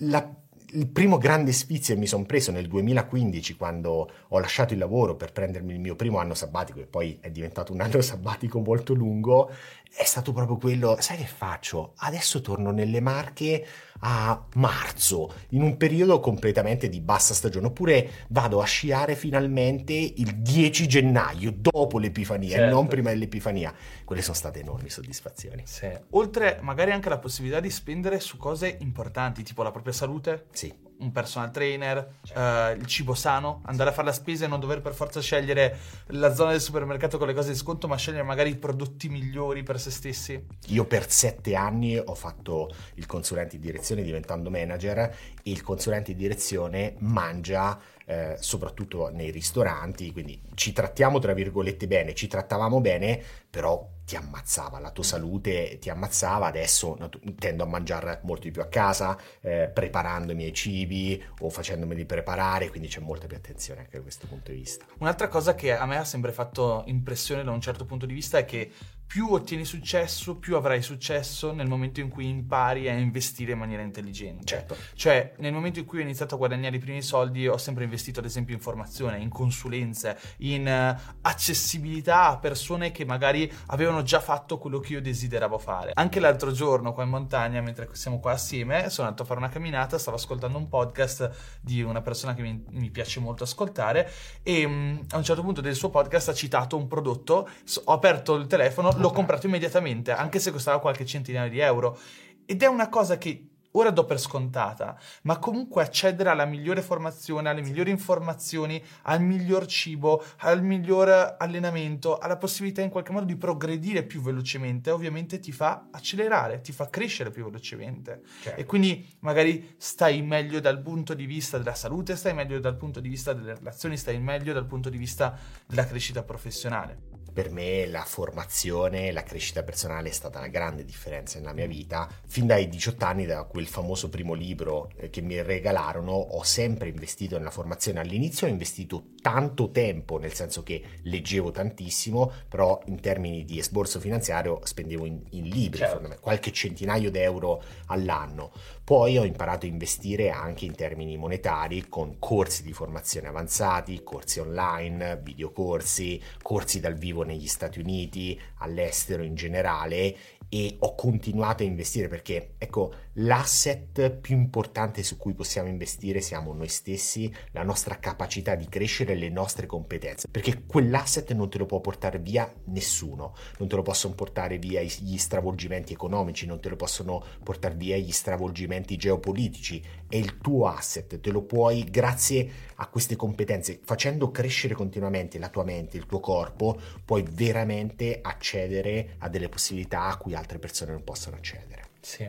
[0.00, 0.30] la
[0.72, 5.16] il primo grande sfizio che mi sono preso nel 2015 quando ho lasciato il lavoro
[5.16, 8.94] per prendermi il mio primo anno sabbatico e poi è diventato un anno sabbatico molto
[8.94, 9.50] lungo
[9.92, 11.92] è stato proprio quello sai che faccio?
[11.96, 13.66] adesso torno nelle Marche
[14.00, 20.36] a marzo in un periodo completamente di bassa stagione oppure vado a sciare finalmente il
[20.36, 22.64] 10 gennaio dopo l'Epifania certo.
[22.64, 23.74] e non prima dell'Epifania
[24.04, 25.90] quelle sono state enormi soddisfazioni sì.
[26.10, 30.88] oltre magari anche la possibilità di spendere su cose importanti tipo la propria salute sì
[31.00, 34.80] un personal trainer, uh, il cibo sano, andare a fare la spesa e non dover
[34.80, 35.78] per forza scegliere
[36.08, 39.62] la zona del supermercato con le cose di sconto, ma scegliere magari i prodotti migliori
[39.62, 40.46] per se stessi?
[40.68, 46.12] Io per sette anni ho fatto il consulente di direzione diventando manager e il consulente
[46.12, 47.78] di direzione mangia
[48.10, 54.16] eh, soprattutto nei ristoranti, quindi ci trattiamo tra virgolette bene, ci trattavamo bene, però ti
[54.16, 56.98] ammazzava, la tua salute ti ammazzava, adesso
[57.38, 62.04] tendo a mangiare molto di più a casa, eh, preparando i miei cibi o facendomeli
[62.04, 64.84] preparare, quindi c'è molta più attenzione anche da questo punto di vista.
[64.98, 68.38] Un'altra cosa che a me ha sempre fatto impressione da un certo punto di vista
[68.38, 68.72] è che
[69.10, 73.82] più ottieni successo, più avrai successo nel momento in cui impari a investire in maniera
[73.82, 74.44] intelligente.
[74.44, 74.76] Certo.
[74.94, 78.20] Cioè, nel momento in cui ho iniziato a guadagnare i primi soldi, ho sempre investito
[78.20, 84.20] ad esempio in formazione, in consulenze, in uh, accessibilità a persone che magari avevano già
[84.20, 85.90] fatto quello che io desideravo fare.
[85.94, 89.48] Anche l'altro giorno qua in montagna, mentre siamo qua assieme, sono andato a fare una
[89.48, 94.08] camminata, stavo ascoltando un podcast di una persona che mi, mi piace molto ascoltare
[94.44, 97.48] e um, a un certo punto del suo podcast ha citato un prodotto,
[97.86, 101.98] ho aperto il telefono, l'ho comprato immediatamente, anche se costava qualche centinaio di euro.
[102.44, 107.48] Ed è una cosa che ora do per scontata, ma comunque accedere alla migliore formazione,
[107.48, 113.36] alle migliori informazioni, al miglior cibo, al miglior allenamento, alla possibilità in qualche modo di
[113.36, 118.22] progredire più velocemente, ovviamente ti fa accelerare, ti fa crescere più velocemente.
[118.42, 118.60] Certo.
[118.60, 123.00] E quindi magari stai meglio dal punto di vista della salute, stai meglio dal punto
[123.00, 127.86] di vista delle relazioni, stai meglio dal punto di vista della crescita professionale per me
[127.86, 132.08] la formazione, la crescita personale è stata una grande differenza nella mia vita.
[132.26, 136.88] Fin dai 18 anni, da quel famoso primo libro eh, che mi regalarono, ho sempre
[136.88, 138.00] investito nella formazione.
[138.00, 144.00] All'inizio ho investito tanto tempo, nel senso che leggevo tantissimo, però in termini di esborso
[144.00, 146.16] finanziario spendevo in, in libri, certo.
[146.20, 148.52] qualche centinaio d'euro all'anno.
[148.90, 154.40] Poi ho imparato a investire anche in termini monetari con corsi di formazione avanzati, corsi
[154.40, 160.16] online, videocorsi, corsi dal vivo negli Stati Uniti, all'estero in generale
[160.52, 166.52] e ho continuato a investire perché ecco l'asset più importante su cui possiamo investire siamo
[166.52, 171.66] noi stessi, la nostra capacità di crescere, le nostre competenze, perché quell'asset non te lo
[171.66, 176.68] può portare via nessuno, non te lo possono portare via gli stravolgimenti economici, non te
[176.68, 179.80] lo possono portare via gli stravolgimenti geopolitici,
[180.10, 185.48] è il tuo asset, te lo puoi grazie a queste competenze, facendo crescere continuamente la
[185.48, 190.92] tua mente, il tuo corpo, puoi veramente accedere a delle possibilità a cui altre persone
[190.92, 191.84] non possono accedere.
[192.00, 192.28] Sì.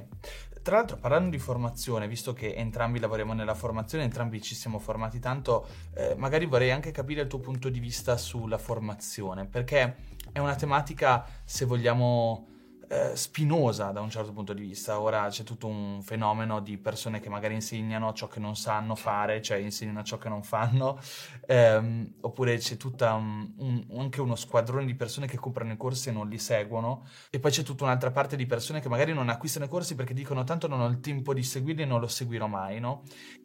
[0.61, 5.17] Tra l'altro, parlando di formazione, visto che entrambi lavoriamo nella formazione, entrambi ci siamo formati
[5.17, 5.65] tanto,
[5.95, 9.95] eh, magari vorrei anche capire il tuo punto di vista sulla formazione, perché
[10.31, 12.47] è una tematica, se vogliamo,
[12.91, 14.99] eh, spinosa da un certo punto di vista.
[14.99, 19.41] Ora c'è tutto un fenomeno di persone che magari insegnano ciò che non sanno fare,
[19.41, 20.99] cioè insegnano ciò che non fanno,
[21.47, 26.09] ehm, oppure c'è tutto un, un, anche uno squadrone di persone che comprano i corsi
[26.09, 29.29] e non li seguono, e poi c'è tutta un'altra parte di persone che magari non
[29.29, 32.07] acquistano i corsi perché dicono tanto non ho il tempo di seguirli e non lo
[32.07, 33.03] seguirò mai, no?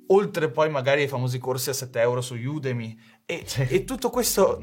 [0.08, 2.98] Oltre poi magari ai famosi corsi a 7 euro su Udemy.
[3.24, 4.60] E, e tutto questo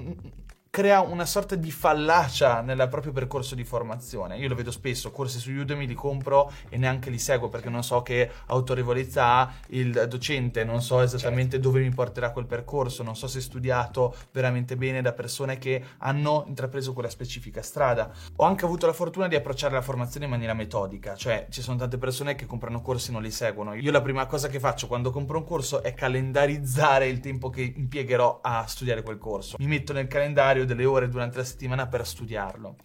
[0.76, 4.39] crea una sorta di fallacia nel proprio percorso di formazione.
[4.39, 7.84] Io lo vedo spesso, corsi su Udemy li compro e neanche li seguo perché non
[7.84, 11.67] so che autorevolezza ha il docente, non so esattamente certo.
[11.67, 15.80] dove mi porterà quel percorso, non so se è studiato veramente bene da persone che
[15.99, 18.11] hanno intrapreso quella specifica strada.
[18.38, 21.78] Ho anche avuto la fortuna di approcciare la formazione in maniera metodica, cioè ci sono
[21.78, 23.76] tante persone che comprano corsi e non li seguono.
[23.76, 27.61] Io la prima cosa che faccio quando compro un corso è calendarizzare il tempo che
[27.61, 29.57] impiegherò a studiare quel corso.
[29.59, 32.78] Mi metto nel calendario necessario delle ore durante la settimana per studiarlo.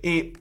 [0.00, 0.32] E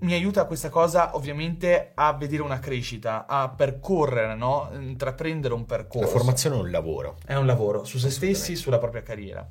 [0.00, 4.68] mi aiuta questa cosa ovviamente a vedere una crescita, a percorrere, no?
[4.72, 6.06] intraprendere un percorso.
[6.06, 7.18] La formazione è un lavoro.
[7.24, 9.48] È un lavoro su se stessi, sulla propria carriera.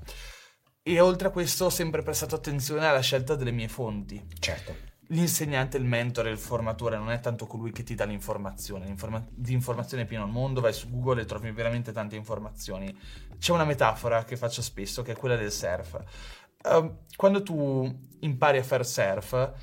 [0.83, 4.21] E oltre a questo ho sempre prestato attenzione alla scelta delle mie fonti.
[4.39, 4.89] Certo.
[5.11, 8.85] L'insegnante, il mentore, il formatore non è tanto colui che ti dà l'informazione.
[8.85, 12.97] L'informa- di informazioni è pieno il mondo, vai su Google e trovi veramente tante informazioni.
[13.37, 15.99] C'è una metafora che faccio spesso che è quella del surf
[16.63, 19.53] uh, quando tu impari a fare surf,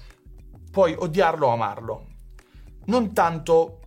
[0.71, 2.07] puoi odiarlo o amarlo.
[2.87, 3.81] Non tanto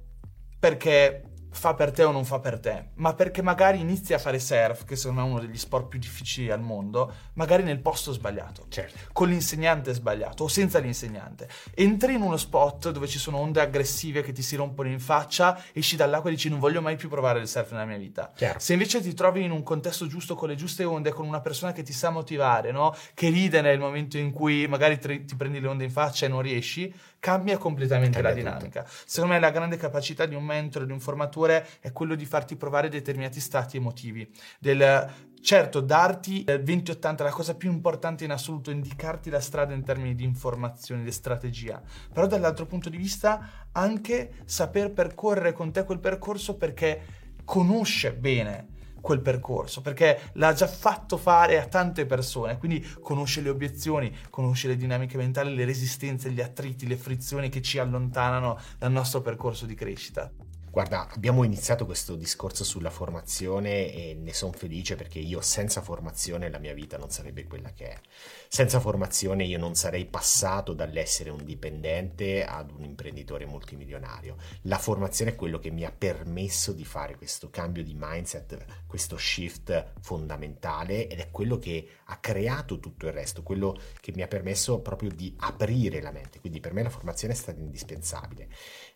[0.59, 4.39] perché fa per te o non fa per te, ma perché magari inizi a fare
[4.39, 8.14] surf, che secondo me è uno degli sport più difficili al mondo, magari nel posto
[8.14, 8.97] sbagliato, certo.
[9.12, 11.49] con l'insegnante sbagliato o senza l'insegnante.
[11.76, 15.62] Entri in uno spot dove ci sono onde aggressive che ti si rompono in faccia,
[15.74, 18.32] esci dall'acqua e dici non voglio mai più provare il surf nella mia vita.
[18.34, 18.60] Chiaro.
[18.60, 21.74] Se invece ti trovi in un contesto giusto con le giuste onde, con una persona
[21.74, 22.95] che ti sa motivare, no?
[23.14, 26.41] che ride nel momento in cui magari ti prendi le onde in faccia e non
[26.41, 28.82] riesci, cambia completamente cambia la dinamica.
[28.82, 28.95] Tutto.
[29.05, 32.55] Secondo me la grande capacità di un mentore, di un formatore, è quello di farti
[32.57, 38.30] provare determinati stati emotivi, del Certo, darti il 2080 è la cosa più importante in
[38.30, 41.82] assoluto, indicarti la strada in termini di informazioni, di strategia,
[42.13, 47.01] però dall'altro punto di vista anche saper percorrere con te quel percorso perché
[47.43, 48.70] conosce bene
[49.02, 54.68] quel percorso perché l'ha già fatto fare a tante persone, quindi conosce le obiezioni, conosce
[54.68, 59.66] le dinamiche mentali, le resistenze, gli attriti, le frizioni che ci allontanano dal nostro percorso
[59.66, 60.32] di crescita.
[60.72, 66.49] Guarda, abbiamo iniziato questo discorso sulla formazione e ne sono felice perché io senza formazione
[66.49, 67.99] la mia vita non sarebbe quella che è.
[68.47, 74.38] Senza formazione io non sarei passato dall'essere un dipendente ad un imprenditore multimilionario.
[74.61, 79.17] La formazione è quello che mi ha permesso di fare questo cambio di mindset, questo
[79.17, 84.28] shift fondamentale ed è quello che ha creato tutto il resto, quello che mi ha
[84.28, 86.39] permesso proprio di aprire la mente.
[86.39, 88.47] Quindi per me la formazione è stata indispensabile.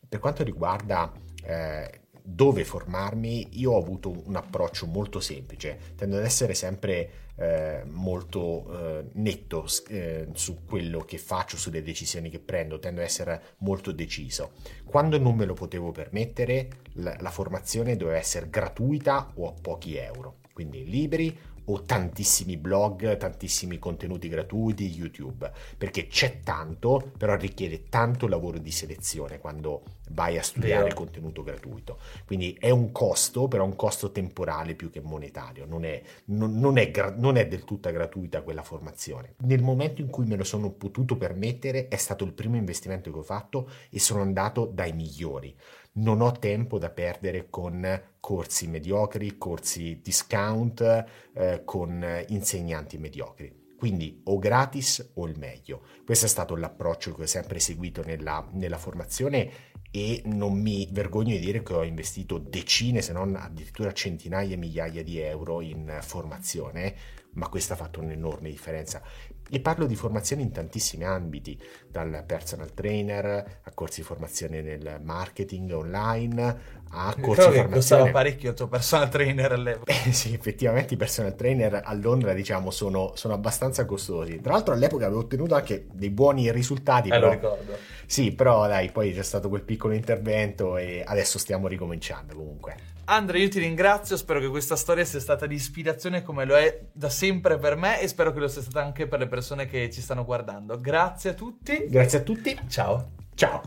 [0.07, 1.11] Per quanto riguarda
[1.45, 7.83] eh, dove formarmi, io ho avuto un approccio molto semplice, tendo ad essere sempre eh,
[7.85, 13.41] molto eh, netto eh, su quello che faccio, sulle decisioni che prendo, tendo ad essere
[13.59, 14.53] molto deciso.
[14.85, 19.95] Quando non me lo potevo permettere, la, la formazione doveva essere gratuita o a pochi
[19.95, 27.89] euro, quindi libri o tantissimi blog, tantissimi contenuti gratuiti, YouTube, perché c'è tanto, però richiede
[27.89, 30.95] tanto lavoro di selezione quando vai a studiare Vero.
[30.95, 31.99] contenuto gratuito.
[32.25, 36.77] Quindi è un costo, però un costo temporale più che monetario, non è, non, non
[36.77, 39.35] è, non è del tutto gratuita quella formazione.
[39.39, 43.17] Nel momento in cui me lo sono potuto permettere è stato il primo investimento che
[43.17, 45.55] ho fatto e sono andato dai migliori
[45.95, 53.63] non ho tempo da perdere con corsi mediocri, corsi discount, eh, con insegnanti mediocri.
[53.77, 55.81] Quindi o gratis o il meglio.
[56.05, 61.33] Questo è stato l'approccio che ho sempre seguito nella, nella formazione e non mi vergogno
[61.33, 65.99] di dire che ho investito decine, se non addirittura centinaia e migliaia di euro in
[66.01, 66.95] formazione,
[67.33, 69.01] ma questo ha fatto un'enorme differenza.
[69.49, 74.99] E parlo di formazione in tantissimi ambiti, dal personal trainer a corsi di formazione nel
[75.03, 77.71] marketing online a corsi Credo di formazione.
[77.71, 79.91] costava parecchio il tuo personal trainer all'epoca.
[79.91, 84.39] Eh, sì, effettivamente i personal trainer a Londra diciamo sono, sono, abbastanza costosi.
[84.39, 87.09] Tra l'altro all'epoca avevo ottenuto anche dei buoni risultati.
[87.09, 87.27] Eh, però...
[87.27, 87.77] lo ricordo.
[88.05, 92.93] Sì, però dai, poi c'è stato quel piccolo intervento e adesso stiamo ricominciando comunque.
[93.07, 96.85] Andre, io ti ringrazio, spero che questa storia sia stata di ispirazione come lo è
[96.91, 99.91] da sempre per me e spero che lo sia stata anche per le persone che
[99.91, 100.79] ci stanno guardando.
[100.81, 101.85] Grazie a tutti.
[101.87, 102.59] Grazie a tutti.
[102.67, 103.11] Ciao.
[103.35, 103.61] Ciao.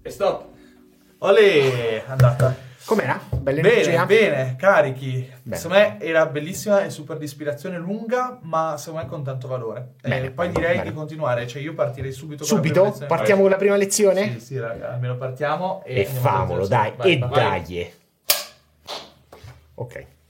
[0.00, 0.46] E stop.
[1.18, 2.70] Olè, andata.
[2.84, 3.20] Com'era?
[3.30, 4.06] Bella bene, energia?
[4.06, 5.28] bene, carichi.
[5.42, 5.56] Bene.
[5.56, 9.94] Secondo me era bellissima e super di ispirazione lunga, ma secondo me con tanto valore.
[10.02, 12.84] Bene, poi bene, direi di continuare, cioè io partirei subito con subito?
[12.84, 13.08] la prima lezione.
[13.08, 14.32] Partiamo con la prima lezione?
[14.34, 18.00] Sì, sì, raga, almeno partiamo e, e famolo, dai, vai, e dai.
[19.82, 20.21] Ok.